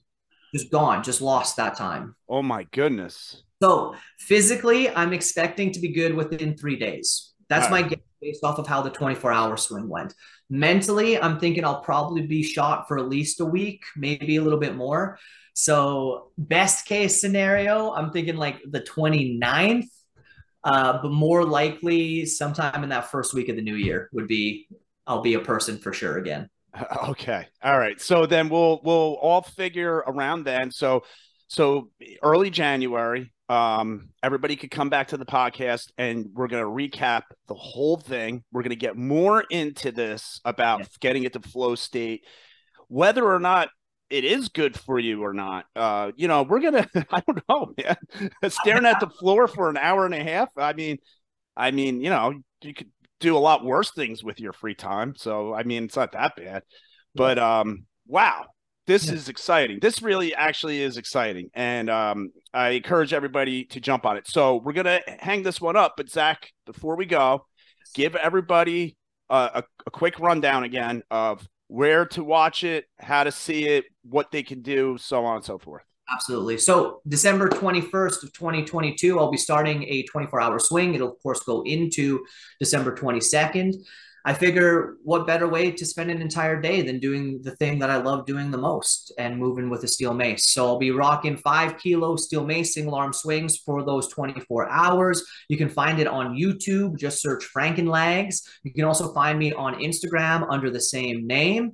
Just 0.54 0.70
gone, 0.70 1.02
just 1.02 1.20
lost 1.20 1.56
that 1.56 1.76
time. 1.76 2.16
Oh 2.28 2.42
my 2.42 2.64
goodness. 2.64 3.42
So 3.62 3.94
physically, 4.18 4.88
I'm 4.88 5.12
expecting 5.12 5.72
to 5.72 5.80
be 5.80 5.88
good 5.88 6.14
within 6.14 6.56
three 6.56 6.76
days. 6.76 7.32
That's 7.48 7.70
my 7.70 7.82
guess 7.82 7.98
based 8.22 8.44
off 8.44 8.58
of 8.58 8.66
how 8.66 8.80
the 8.82 8.90
24 8.90 9.32
hour 9.32 9.56
swing 9.56 9.88
went. 9.88 10.14
Mentally, 10.48 11.20
I'm 11.20 11.38
thinking 11.38 11.64
I'll 11.64 11.80
probably 11.80 12.26
be 12.26 12.42
shot 12.42 12.86
for 12.86 12.98
at 12.98 13.08
least 13.08 13.40
a 13.40 13.44
week, 13.44 13.82
maybe 13.96 14.36
a 14.36 14.42
little 14.42 14.58
bit 14.58 14.76
more. 14.76 15.18
So, 15.54 16.30
best 16.38 16.86
case 16.86 17.20
scenario, 17.20 17.92
I'm 17.92 18.10
thinking 18.10 18.36
like 18.36 18.60
the 18.64 18.80
29th, 18.80 19.88
uh, 20.64 21.02
but 21.02 21.10
more 21.10 21.44
likely 21.44 22.26
sometime 22.26 22.82
in 22.82 22.90
that 22.90 23.10
first 23.10 23.34
week 23.34 23.48
of 23.48 23.56
the 23.56 23.62
new 23.62 23.74
year 23.74 24.08
would 24.12 24.28
be 24.28 24.68
I'll 25.06 25.22
be 25.22 25.34
a 25.34 25.40
person 25.40 25.78
for 25.78 25.92
sure 25.92 26.18
again. 26.18 26.48
Okay. 27.08 27.48
All 27.64 27.78
right. 27.78 28.00
So 28.00 28.26
then 28.26 28.48
we'll 28.48 28.80
we'll 28.84 29.14
all 29.20 29.42
figure 29.42 29.96
around 30.06 30.44
then. 30.44 30.70
So 30.70 31.02
so 31.48 31.90
early 32.22 32.48
January, 32.48 33.32
um, 33.50 34.10
everybody 34.22 34.54
could 34.54 34.70
come 34.70 34.90
back 34.90 35.08
to 35.08 35.16
the 35.16 35.26
podcast 35.26 35.90
and 35.98 36.28
we're 36.32 36.46
going 36.46 36.62
to 36.62 36.70
recap 36.70 37.22
the 37.48 37.54
whole 37.54 37.96
thing. 37.96 38.44
We're 38.52 38.62
going 38.62 38.70
to 38.70 38.76
get 38.76 38.96
more 38.96 39.42
into 39.50 39.90
this 39.90 40.40
about 40.44 40.86
getting 41.00 41.24
it 41.24 41.32
to 41.32 41.40
flow 41.40 41.74
state, 41.74 42.24
whether 42.86 43.24
or 43.24 43.40
not 43.40 43.68
it 44.08 44.24
is 44.24 44.50
good 44.50 44.78
for 44.78 45.00
you 45.00 45.24
or 45.24 45.32
not. 45.32 45.64
Uh, 45.74 46.12
you 46.14 46.28
know, 46.28 46.44
we're 46.44 46.60
gonna, 46.60 46.88
I 47.10 47.22
don't 47.26 47.42
know, 47.48 47.74
man. 47.76 48.30
Staring 48.50 48.86
at 48.86 49.00
the 49.00 49.10
floor 49.18 49.48
for 49.48 49.68
an 49.68 49.76
hour 49.76 50.06
and 50.06 50.14
a 50.14 50.22
half. 50.22 50.50
I 50.56 50.72
mean, 50.72 50.98
I 51.56 51.72
mean, 51.72 52.00
you 52.00 52.10
know, 52.10 52.34
you 52.62 52.72
could 52.72 52.90
do 53.18 53.36
a 53.36 53.38
lot 53.38 53.64
worse 53.64 53.90
things 53.90 54.22
with 54.22 54.38
your 54.38 54.52
free 54.52 54.76
time. 54.76 55.14
So 55.16 55.52
I 55.54 55.64
mean, 55.64 55.84
it's 55.84 55.96
not 55.96 56.12
that 56.12 56.36
bad. 56.36 56.62
But 57.16 57.40
um, 57.40 57.86
wow, 58.06 58.46
this 58.90 59.06
yeah. 59.06 59.14
is 59.14 59.28
exciting. 59.28 59.78
This 59.80 60.02
really 60.02 60.34
actually 60.34 60.82
is 60.82 60.96
exciting. 60.96 61.48
And 61.54 61.88
um, 61.88 62.32
I 62.52 62.70
encourage 62.70 63.12
everybody 63.12 63.64
to 63.66 63.80
jump 63.80 64.04
on 64.04 64.16
it. 64.16 64.26
So 64.26 64.56
we're 64.56 64.72
going 64.72 64.86
to 64.86 65.00
hang 65.20 65.44
this 65.44 65.60
one 65.60 65.76
up. 65.76 65.94
But 65.96 66.10
Zach, 66.10 66.50
before 66.66 66.96
we 66.96 67.06
go, 67.06 67.46
give 67.94 68.16
everybody 68.16 68.96
a, 69.28 69.62
a 69.86 69.90
quick 69.92 70.18
rundown 70.18 70.64
again 70.64 71.04
of 71.08 71.46
where 71.68 72.04
to 72.06 72.24
watch 72.24 72.64
it, 72.64 72.86
how 72.98 73.22
to 73.22 73.30
see 73.30 73.68
it, 73.68 73.84
what 74.02 74.32
they 74.32 74.42
can 74.42 74.60
do, 74.60 74.98
so 74.98 75.24
on 75.24 75.36
and 75.36 75.44
so 75.44 75.56
forth. 75.56 75.84
Absolutely. 76.12 76.58
So 76.58 77.00
December 77.06 77.48
21st 77.48 78.24
of 78.24 78.32
2022, 78.32 79.20
I'll 79.20 79.30
be 79.30 79.36
starting 79.36 79.84
a 79.84 80.02
24 80.02 80.40
hour 80.40 80.58
swing. 80.58 80.96
It'll 80.96 81.12
of 81.12 81.22
course 81.22 81.44
go 81.44 81.62
into 81.62 82.24
December 82.58 82.96
22nd. 82.96 83.76
I 84.24 84.34
figure 84.34 84.96
what 85.02 85.26
better 85.26 85.48
way 85.48 85.70
to 85.70 85.86
spend 85.86 86.10
an 86.10 86.20
entire 86.20 86.60
day 86.60 86.82
than 86.82 87.00
doing 87.00 87.40
the 87.42 87.56
thing 87.56 87.78
that 87.78 87.90
I 87.90 87.96
love 87.96 88.26
doing 88.26 88.50
the 88.50 88.58
most 88.58 89.12
and 89.18 89.38
moving 89.38 89.70
with 89.70 89.82
a 89.84 89.88
steel 89.88 90.12
mace. 90.12 90.50
So 90.50 90.66
I'll 90.66 90.78
be 90.78 90.90
rocking 90.90 91.36
five 91.36 91.78
kilo 91.78 92.16
steel 92.16 92.44
mace 92.44 92.74
single 92.74 92.94
arm 92.94 93.12
swings 93.12 93.56
for 93.56 93.84
those 93.84 94.08
24 94.08 94.68
hours. 94.68 95.24
You 95.48 95.56
can 95.56 95.68
find 95.68 95.98
it 95.98 96.06
on 96.06 96.36
YouTube. 96.36 96.98
Just 96.98 97.22
search 97.22 97.46
Frankenlegs. 97.54 98.42
You 98.62 98.72
can 98.72 98.84
also 98.84 99.12
find 99.14 99.38
me 99.38 99.52
on 99.52 99.74
Instagram 99.74 100.46
under 100.50 100.70
the 100.70 100.80
same 100.80 101.26
name. 101.26 101.72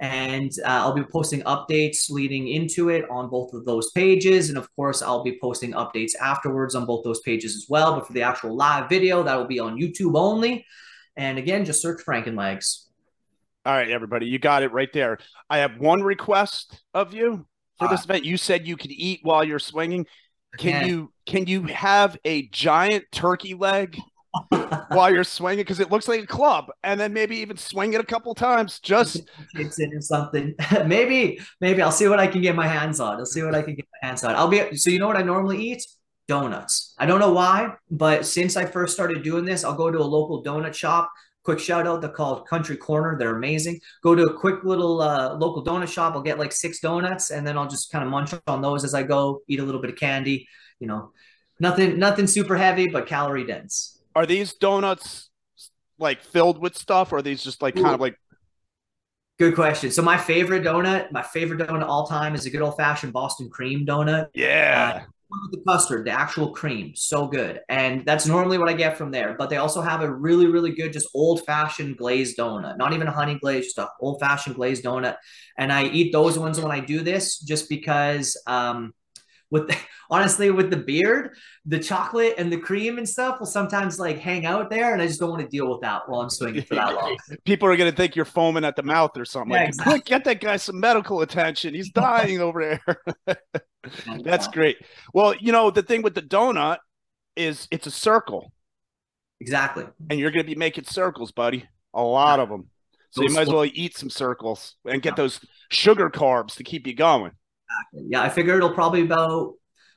And 0.00 0.52
uh, 0.64 0.68
I'll 0.68 0.94
be 0.94 1.02
posting 1.02 1.42
updates 1.42 2.08
leading 2.08 2.46
into 2.46 2.88
it 2.88 3.10
on 3.10 3.28
both 3.28 3.52
of 3.52 3.64
those 3.64 3.90
pages. 3.90 4.48
And 4.48 4.56
of 4.56 4.68
course, 4.76 5.02
I'll 5.02 5.24
be 5.24 5.38
posting 5.40 5.72
updates 5.72 6.12
afterwards 6.20 6.76
on 6.76 6.86
both 6.86 7.02
those 7.02 7.20
pages 7.20 7.56
as 7.56 7.66
well. 7.68 7.96
But 7.96 8.06
for 8.06 8.12
the 8.12 8.22
actual 8.22 8.54
live 8.54 8.88
video, 8.88 9.24
that 9.24 9.34
will 9.36 9.48
be 9.48 9.58
on 9.58 9.76
YouTube 9.76 10.16
only. 10.16 10.64
And 11.18 11.36
again, 11.36 11.64
just 11.64 11.82
search 11.82 12.00
Frankenlegs. 12.06 12.84
All 13.66 13.74
right, 13.74 13.90
everybody, 13.90 14.26
you 14.26 14.38
got 14.38 14.62
it 14.62 14.72
right 14.72 14.90
there. 14.94 15.18
I 15.50 15.58
have 15.58 15.78
one 15.78 16.00
request 16.02 16.80
of 16.94 17.12
you 17.12 17.44
for 17.78 17.88
this 17.88 18.00
uh, 18.00 18.04
event. 18.04 18.24
You 18.24 18.36
said 18.36 18.66
you 18.66 18.76
could 18.76 18.92
eat 18.92 19.20
while 19.24 19.44
you're 19.44 19.58
swinging. 19.58 20.06
Can 20.56 20.86
you 20.86 21.12
can 21.26 21.46
you 21.46 21.64
have 21.64 22.16
a 22.24 22.46
giant 22.48 23.04
turkey 23.12 23.52
leg 23.52 23.98
while 24.88 25.12
you're 25.12 25.24
swinging 25.24 25.58
because 25.58 25.80
it 25.80 25.90
looks 25.90 26.08
like 26.08 26.22
a 26.22 26.26
club, 26.26 26.70
and 26.84 26.98
then 26.98 27.12
maybe 27.12 27.36
even 27.36 27.56
swing 27.56 27.92
it 27.92 28.00
a 28.00 28.04
couple 28.04 28.34
times. 28.34 28.78
Just 28.78 29.28
it's 29.54 29.78
in 29.80 29.92
or 29.92 30.00
something. 30.00 30.54
maybe 30.86 31.40
maybe 31.60 31.82
I'll 31.82 31.92
see 31.92 32.08
what 32.08 32.20
I 32.20 32.28
can 32.28 32.40
get 32.40 32.54
my 32.54 32.66
hands 32.66 33.00
on. 33.00 33.18
I'll 33.18 33.26
see 33.26 33.42
what 33.42 33.54
I 33.54 33.62
can 33.62 33.74
get 33.74 33.86
my 34.00 34.08
hands 34.08 34.24
on. 34.24 34.34
I'll 34.36 34.48
be 34.48 34.76
so 34.76 34.88
you 34.88 35.00
know 35.00 35.08
what 35.08 35.16
I 35.16 35.22
normally 35.22 35.60
eat 35.60 35.84
donuts. 36.28 36.94
I 36.98 37.06
don't 37.06 37.18
know 37.18 37.32
why, 37.32 37.74
but 37.90 38.24
since 38.24 38.56
I 38.56 38.64
first 38.66 38.94
started 38.94 39.22
doing 39.22 39.44
this, 39.44 39.64
I'll 39.64 39.74
go 39.74 39.90
to 39.90 39.98
a 39.98 40.04
local 40.04 40.44
donut 40.44 40.74
shop. 40.74 41.10
Quick 41.42 41.58
shout 41.58 41.86
out, 41.86 42.02
they're 42.02 42.10
called 42.10 42.46
Country 42.46 42.76
Corner. 42.76 43.18
They're 43.18 43.36
amazing. 43.36 43.80
Go 44.02 44.14
to 44.14 44.24
a 44.24 44.38
quick 44.38 44.62
little 44.64 45.00
uh, 45.00 45.34
local 45.34 45.64
donut 45.64 45.88
shop. 45.88 46.14
I'll 46.14 46.22
get 46.22 46.38
like 46.38 46.52
six 46.52 46.78
donuts, 46.80 47.30
and 47.30 47.46
then 47.46 47.56
I'll 47.56 47.68
just 47.68 47.90
kind 47.90 48.04
of 48.04 48.10
munch 48.10 48.34
on 48.46 48.60
those 48.60 48.84
as 48.84 48.94
I 48.94 49.02
go. 49.02 49.40
Eat 49.48 49.58
a 49.58 49.64
little 49.64 49.80
bit 49.80 49.90
of 49.90 49.96
candy. 49.96 50.46
You 50.78 50.86
know, 50.86 51.12
nothing, 51.58 51.98
nothing 51.98 52.26
super 52.26 52.56
heavy, 52.56 52.88
but 52.88 53.06
calorie 53.06 53.46
dense. 53.46 53.98
Are 54.14 54.26
these 54.26 54.52
donuts 54.52 55.30
like 55.98 56.22
filled 56.22 56.58
with 56.58 56.76
stuff, 56.76 57.12
or 57.12 57.16
are 57.16 57.22
these 57.22 57.42
just 57.42 57.62
like 57.62 57.74
kind 57.74 57.94
of 57.94 58.00
like 58.00 58.16
Good 59.38 59.54
question. 59.54 59.92
So 59.92 60.02
my 60.02 60.16
favorite 60.16 60.64
donut, 60.64 61.12
my 61.12 61.22
favorite 61.22 61.60
donut 61.60 61.86
all 61.86 62.08
time 62.08 62.34
is 62.34 62.44
a 62.44 62.50
good 62.50 62.60
old 62.60 62.76
fashioned 62.76 63.12
Boston 63.12 63.48
cream 63.48 63.86
donut. 63.86 64.26
Yeah. 64.34 65.02
Uh, 65.02 65.06
with 65.30 65.52
the 65.52 65.64
custard, 65.66 66.06
the 66.06 66.10
actual 66.10 66.52
cream, 66.52 66.92
so 66.94 67.26
good. 67.26 67.60
And 67.68 68.04
that's 68.04 68.26
normally 68.26 68.58
what 68.58 68.68
I 68.68 68.72
get 68.72 68.96
from 68.96 69.10
there. 69.10 69.34
But 69.38 69.50
they 69.50 69.56
also 69.56 69.80
have 69.80 70.00
a 70.00 70.10
really, 70.10 70.46
really 70.46 70.72
good, 70.72 70.92
just 70.92 71.08
old 71.14 71.44
fashioned 71.44 71.98
glazed 71.98 72.38
donut, 72.38 72.78
not 72.78 72.92
even 72.92 73.06
a 73.06 73.12
honey 73.12 73.38
glaze, 73.38 73.66
just 73.66 73.78
a 73.78 73.88
old 74.00 74.20
fashioned 74.20 74.56
glazed 74.56 74.84
donut. 74.84 75.16
And 75.56 75.72
I 75.72 75.84
eat 75.84 76.12
those 76.12 76.38
ones 76.38 76.60
when 76.60 76.72
I 76.72 76.80
do 76.80 77.00
this, 77.00 77.38
just 77.38 77.68
because 77.68 78.40
um, 78.46 78.94
with 79.50 79.68
the, 79.68 79.76
honestly 80.10 80.50
with 80.50 80.70
the 80.70 80.76
beard 80.76 81.36
the 81.66 81.78
chocolate 81.78 82.34
and 82.38 82.50
the 82.50 82.56
cream 82.56 82.96
and 82.96 83.06
stuff 83.06 83.38
will 83.38 83.46
sometimes 83.46 83.98
like 83.98 84.18
hang 84.18 84.46
out 84.46 84.70
there 84.70 84.92
and 84.92 85.02
i 85.02 85.06
just 85.06 85.20
don't 85.20 85.30
want 85.30 85.42
to 85.42 85.48
deal 85.48 85.70
with 85.70 85.80
that 85.82 86.08
while 86.08 86.20
i'm 86.20 86.30
swinging 86.30 86.62
for 86.62 86.76
that 86.76 86.94
long 86.94 87.16
people 87.44 87.68
are 87.68 87.76
going 87.76 87.90
to 87.90 87.96
think 87.96 88.16
you're 88.16 88.24
foaming 88.24 88.64
at 88.64 88.74
the 88.76 88.82
mouth 88.82 89.10
or 89.16 89.24
something 89.24 89.52
yeah, 89.52 89.60
like 89.60 89.68
exactly. 89.68 90.00
get 90.00 90.24
that 90.24 90.40
guy 90.40 90.56
some 90.56 90.80
medical 90.80 91.20
attention 91.20 91.74
he's 91.74 91.90
dying 91.90 92.40
over 92.40 92.78
there 93.26 93.36
that's 94.22 94.48
great. 94.48 94.76
Well 95.14 95.34
you 95.36 95.52
know 95.52 95.70
the 95.70 95.82
thing 95.82 96.02
with 96.02 96.14
the 96.14 96.22
donut 96.22 96.78
is 97.36 97.68
it's 97.70 97.86
a 97.86 97.90
circle. 97.90 98.52
Exactly. 99.40 99.86
And 100.10 100.18
you're 100.18 100.32
going 100.32 100.44
to 100.44 100.50
be 100.50 100.56
making 100.56 100.84
circles 100.84 101.32
buddy. 101.32 101.68
A 101.94 102.02
lot 102.02 102.38
yeah. 102.38 102.42
of 102.42 102.48
them 102.48 102.68
so 103.10 103.22
those 103.22 103.30
you 103.30 103.34
might 103.34 103.42
as 103.42 103.48
well 103.48 103.64
eat 103.64 103.96
some 103.96 104.10
circles 104.10 104.76
and 104.84 105.00
get 105.00 105.16
those 105.16 105.40
sugar 105.70 106.10
carbs 106.10 106.56
to 106.56 106.64
keep 106.64 106.86
you 106.86 106.94
going. 106.94 107.32
Exactly. 107.70 108.10
Yeah, 108.10 108.22
I 108.22 108.28
figure 108.28 108.56
it'll 108.56 108.74
probably 108.74 109.02
about 109.02 109.54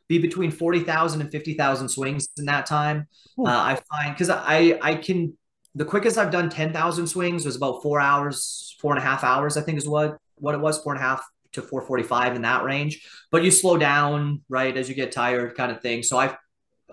be 0.08 0.18
between 0.18 0.52
40,000 0.52 1.22
and 1.22 1.32
50,000 1.32 1.90
swings 1.90 2.28
in 2.38 2.46
that 2.46 2.66
time. 2.66 3.08
Uh, 3.40 3.46
I 3.48 3.80
find 3.90 4.14
because 4.14 4.30
I 4.30 4.78
I 4.82 4.96
can 4.96 5.38
the 5.74 5.86
quickest 5.86 6.18
I've 6.18 6.32
done 6.32 6.50
10,000 6.50 7.08
swings 7.08 7.46
was 7.46 7.56
about 7.56 7.82
four 7.82 8.02
hours, 8.02 8.76
four 8.82 8.92
and 8.94 9.00
a 9.02 9.06
half 9.06 9.24
hours, 9.24 9.56
I 9.56 9.62
think 9.62 9.78
is 9.78 9.88
what 9.88 10.18
what 10.36 10.56
it 10.56 10.60
was, 10.60 10.82
four 10.82 10.94
and 10.94 11.02
a 11.02 11.06
half 11.06 11.26
to 11.54 11.62
445 11.62 12.36
in 12.36 12.42
that 12.44 12.64
range. 12.64 13.08
But 13.32 13.44
you 13.44 13.52
slow 13.52 13.78
down, 13.78 14.42
right, 14.50 14.76
as 14.76 14.90
you 14.90 14.96
get 14.96 15.12
tired, 15.12 15.56
kind 15.56 15.72
of 15.72 15.82
thing. 15.82 16.04
So 16.04 16.18
I 16.18 16.36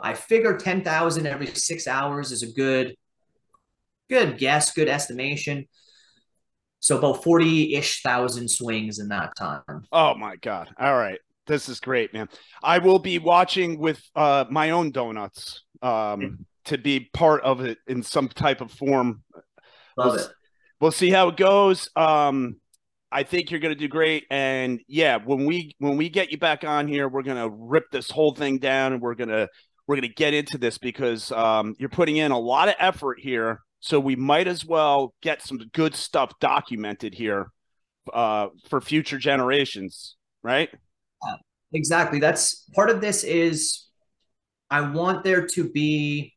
I 0.01 0.15
figure 0.15 0.57
10,000 0.57 1.27
every 1.27 1.47
six 1.47 1.89
hours 1.89 2.31
is 2.31 2.43
a 2.43 2.53
good 2.53 2.95
good 4.09 4.39
guess, 4.39 4.73
good 4.73 4.89
estimation. 4.89 5.67
So 6.81 6.99
about 6.99 7.25
40 7.25 7.75
ish 7.75 8.03
thousand 8.03 8.49
swings 8.49 8.99
in 8.99 9.09
that 9.09 9.37
time. 9.37 9.63
Oh 9.93 10.15
my 10.15 10.37
God. 10.37 10.71
All 10.79 10.97
right. 10.97 11.19
This 11.47 11.69
is 11.69 11.81
great, 11.81 12.13
man. 12.13 12.29
I 12.63 12.79
will 12.79 12.99
be 12.99 13.19
watching 13.19 13.79
with 13.79 14.01
uh, 14.15 14.45
my 14.51 14.71
own 14.71 14.93
donuts 14.93 15.65
um, 15.83 16.47
to 16.67 16.79
be 16.79 17.09
part 17.13 17.43
of 17.43 17.61
it 17.63 17.79
in 17.87 18.03
some 18.03 18.29
type 18.29 18.61
of 18.61 18.71
form. 18.71 19.23
Love 19.97 20.13
we'll, 20.13 20.15
it. 20.17 20.31
We'll 20.81 20.93
see 20.93 21.11
how 21.11 21.29
it 21.29 21.37
goes. 21.37 21.89
Um, 21.97 22.57
I 23.11 23.23
think 23.23 23.51
you're 23.51 23.61
going 23.61 23.75
to 23.75 23.79
do 23.79 23.89
great. 23.89 24.25
And 24.31 24.81
yeah, 24.87 25.19
when 25.25 25.47
we 25.47 25.75
when 25.79 25.97
we 25.97 26.09
get 26.09 26.31
you 26.31 26.39
back 26.39 26.65
on 26.65 26.89
here, 26.89 27.09
we're 27.09 27.23
going 27.23 27.43
to 27.43 27.49
rip 27.51 27.85
this 27.91 28.11
whole 28.11 28.35
thing 28.35 28.59
down, 28.59 28.93
and 28.93 29.03
we're 29.03 29.15
gonna 29.15 29.49
we're 29.87 29.97
gonna 29.97 30.09
get 30.09 30.35
into 30.35 30.59
this 30.59 30.79
because 30.79 31.33
um, 31.33 31.75
you're 31.79 31.89
putting 31.89 32.17
in 32.17 32.31
a 32.31 32.39
lot 32.39 32.69
of 32.69 32.75
effort 32.79 33.19
here. 33.21 33.61
So 33.81 34.01
we 34.01 34.17
might 34.17 34.49
as 34.49 34.65
well 34.65 35.15
get 35.23 35.43
some 35.43 35.59
good 35.73 35.95
stuff 35.95 36.33
documented 36.41 37.15
here 37.15 37.53
uh, 38.13 38.49
for 38.69 38.81
future 38.81 39.19
generations, 39.19 40.17
right? 40.43 40.69
Exactly. 41.73 42.19
That's 42.19 42.65
part 42.75 42.91
of 42.91 43.01
this 43.01 43.25
is 43.25 43.87
I 44.71 44.81
want 44.81 45.25
there 45.25 45.47
to 45.47 45.71
be 45.71 46.35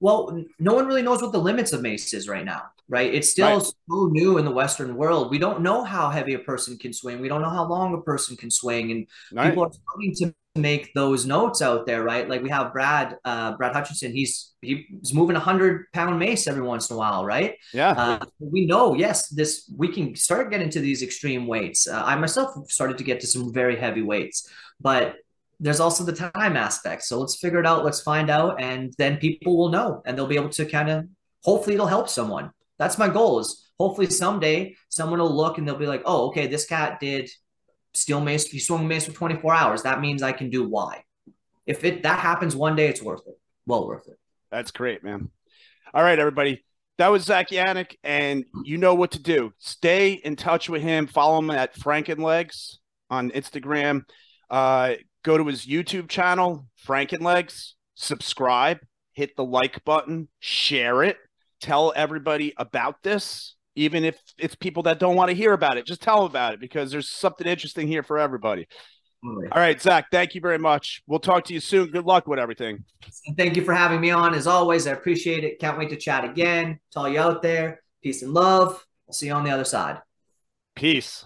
well, 0.00 0.36
no 0.58 0.74
one 0.74 0.86
really 0.86 1.02
knows 1.02 1.22
what 1.22 1.30
the 1.30 1.38
limits 1.38 1.72
of 1.72 1.80
mace 1.80 2.12
is 2.12 2.28
right 2.28 2.44
now, 2.44 2.62
right? 2.88 3.12
It's 3.12 3.30
still 3.30 3.58
right. 3.58 3.62
so 3.62 4.06
new 4.12 4.38
in 4.38 4.44
the 4.44 4.50
Western 4.50 4.96
world. 4.96 5.30
We 5.30 5.38
don't 5.38 5.62
know 5.62 5.84
how 5.84 6.10
heavy 6.10 6.34
a 6.34 6.38
person 6.38 6.78
can 6.78 6.92
swing. 6.92 7.20
We 7.20 7.28
don't 7.28 7.42
know 7.42 7.50
how 7.50 7.66
long 7.66 7.94
a 7.94 8.00
person 8.00 8.36
can 8.36 8.50
swing, 8.50 8.90
and 8.90 9.06
right. 9.32 9.50
people 9.50 9.64
are 9.64 9.72
starting 9.72 10.14
to 10.16 10.34
make 10.54 10.92
those 10.92 11.24
notes 11.24 11.62
out 11.62 11.86
there, 11.86 12.02
right? 12.02 12.28
Like 12.28 12.42
we 12.42 12.50
have 12.50 12.72
Brad, 12.72 13.16
uh, 13.24 13.56
Brad 13.56 13.72
Hutchinson. 13.72 14.12
He's 14.12 14.52
he's 14.60 15.14
moving 15.14 15.36
a 15.36 15.40
hundred 15.40 15.90
pound 15.92 16.18
mace 16.18 16.46
every 16.46 16.62
once 16.62 16.90
in 16.90 16.94
a 16.94 16.98
while, 16.98 17.24
right? 17.24 17.56
Yeah. 17.72 17.92
Uh, 17.92 18.24
we 18.38 18.66
know, 18.66 18.94
yes, 18.94 19.28
this 19.28 19.72
we 19.76 19.88
can 19.88 20.14
start 20.14 20.50
getting 20.50 20.70
to 20.70 20.80
these 20.80 21.02
extreme 21.02 21.46
weights. 21.46 21.88
Uh, 21.88 22.02
I 22.04 22.16
myself 22.16 22.70
started 22.70 22.98
to 22.98 23.04
get 23.04 23.20
to 23.20 23.26
some 23.26 23.52
very 23.52 23.76
heavy 23.76 24.02
weights, 24.02 24.48
but 24.80 25.16
there's 25.58 25.80
also 25.80 26.04
the 26.04 26.12
time 26.12 26.56
aspect. 26.56 27.04
So 27.04 27.20
let's 27.20 27.36
figure 27.36 27.60
it 27.60 27.66
out. 27.66 27.84
Let's 27.84 28.00
find 28.00 28.28
out, 28.28 28.60
and 28.60 28.92
then 28.98 29.16
people 29.16 29.56
will 29.56 29.70
know, 29.70 30.02
and 30.04 30.18
they'll 30.18 30.26
be 30.26 30.36
able 30.36 30.50
to 30.50 30.66
kind 30.66 30.90
of. 30.90 31.06
Hopefully, 31.44 31.74
it'll 31.74 31.88
help 31.88 32.08
someone. 32.08 32.52
That's 32.82 32.98
my 32.98 33.08
goal. 33.08 33.38
Is 33.38 33.70
hopefully 33.78 34.08
someday 34.10 34.74
someone 34.88 35.20
will 35.20 35.34
look 35.34 35.56
and 35.56 35.66
they'll 35.66 35.76
be 35.76 35.86
like, 35.86 36.02
"Oh, 36.04 36.26
okay, 36.28 36.48
this 36.48 36.66
cat 36.66 36.98
did 36.98 37.30
steel 37.94 38.20
mace. 38.20 38.46
He 38.48 38.58
swung 38.58 38.88
mace 38.88 39.06
for 39.06 39.12
24 39.12 39.54
hours. 39.54 39.82
That 39.84 40.00
means 40.00 40.20
I 40.20 40.32
can 40.32 40.50
do 40.50 40.68
Y." 40.68 41.04
If 41.64 41.84
it 41.84 42.02
that 42.02 42.18
happens 42.18 42.56
one 42.56 42.74
day, 42.74 42.88
it's 42.88 43.00
worth 43.00 43.22
it. 43.28 43.38
Well 43.66 43.86
worth 43.86 44.08
it. 44.08 44.18
That's 44.50 44.72
great, 44.72 45.04
man. 45.04 45.30
All 45.94 46.02
right, 46.02 46.18
everybody. 46.18 46.64
That 46.98 47.08
was 47.08 47.22
Zach 47.22 47.50
Yannick, 47.50 47.94
and 48.02 48.44
you 48.64 48.78
know 48.78 48.94
what 48.96 49.12
to 49.12 49.22
do. 49.22 49.52
Stay 49.58 50.12
in 50.12 50.34
touch 50.34 50.68
with 50.68 50.82
him. 50.82 51.06
Follow 51.06 51.38
him 51.38 51.50
at 51.50 51.76
Frankenlegs 51.76 52.78
on 53.10 53.30
Instagram. 53.30 54.02
Uh, 54.50 54.94
go 55.22 55.38
to 55.38 55.46
his 55.46 55.66
YouTube 55.66 56.08
channel, 56.08 56.66
Frankenlegs, 56.84 57.74
subscribe, 57.94 58.80
hit 59.12 59.36
the 59.36 59.44
like 59.44 59.84
button, 59.84 60.28
share 60.40 61.04
it, 61.04 61.16
tell 61.62 61.92
everybody 61.96 62.52
about 62.58 63.02
this, 63.02 63.54
even 63.74 64.04
if 64.04 64.18
it's 64.38 64.54
people 64.54 64.82
that 64.82 64.98
don't 64.98 65.16
want 65.16 65.30
to 65.30 65.36
hear 65.36 65.52
about 65.52 65.78
it. 65.78 65.86
Just 65.86 66.02
tell 66.02 66.16
them 66.18 66.26
about 66.26 66.54
it 66.54 66.60
because 66.60 66.90
there's 66.90 67.08
something 67.08 67.46
interesting 67.46 67.88
here 67.88 68.02
for 68.02 68.18
everybody. 68.18 68.66
All 69.24 69.48
right, 69.54 69.80
Zach, 69.80 70.06
thank 70.10 70.34
you 70.34 70.40
very 70.40 70.58
much. 70.58 71.00
We'll 71.06 71.20
talk 71.20 71.44
to 71.44 71.54
you 71.54 71.60
soon. 71.60 71.90
Good 71.90 72.04
luck 72.04 72.26
with 72.26 72.40
everything. 72.40 72.84
Thank 73.36 73.54
you 73.56 73.62
for 73.62 73.72
having 73.72 74.00
me 74.00 74.10
on. 74.10 74.34
As 74.34 74.48
always, 74.48 74.88
I 74.88 74.92
appreciate 74.92 75.44
it. 75.44 75.60
Can't 75.60 75.78
wait 75.78 75.90
to 75.90 75.96
chat 75.96 76.24
again. 76.24 76.80
To 76.90 76.98
all 76.98 77.08
you 77.08 77.20
out 77.20 77.40
there, 77.40 77.82
peace 78.02 78.22
and 78.22 78.34
love. 78.34 78.84
I'll 79.06 79.14
see 79.14 79.26
you 79.26 79.32
on 79.32 79.44
the 79.44 79.50
other 79.50 79.64
side. 79.64 80.00
Peace. 80.74 81.24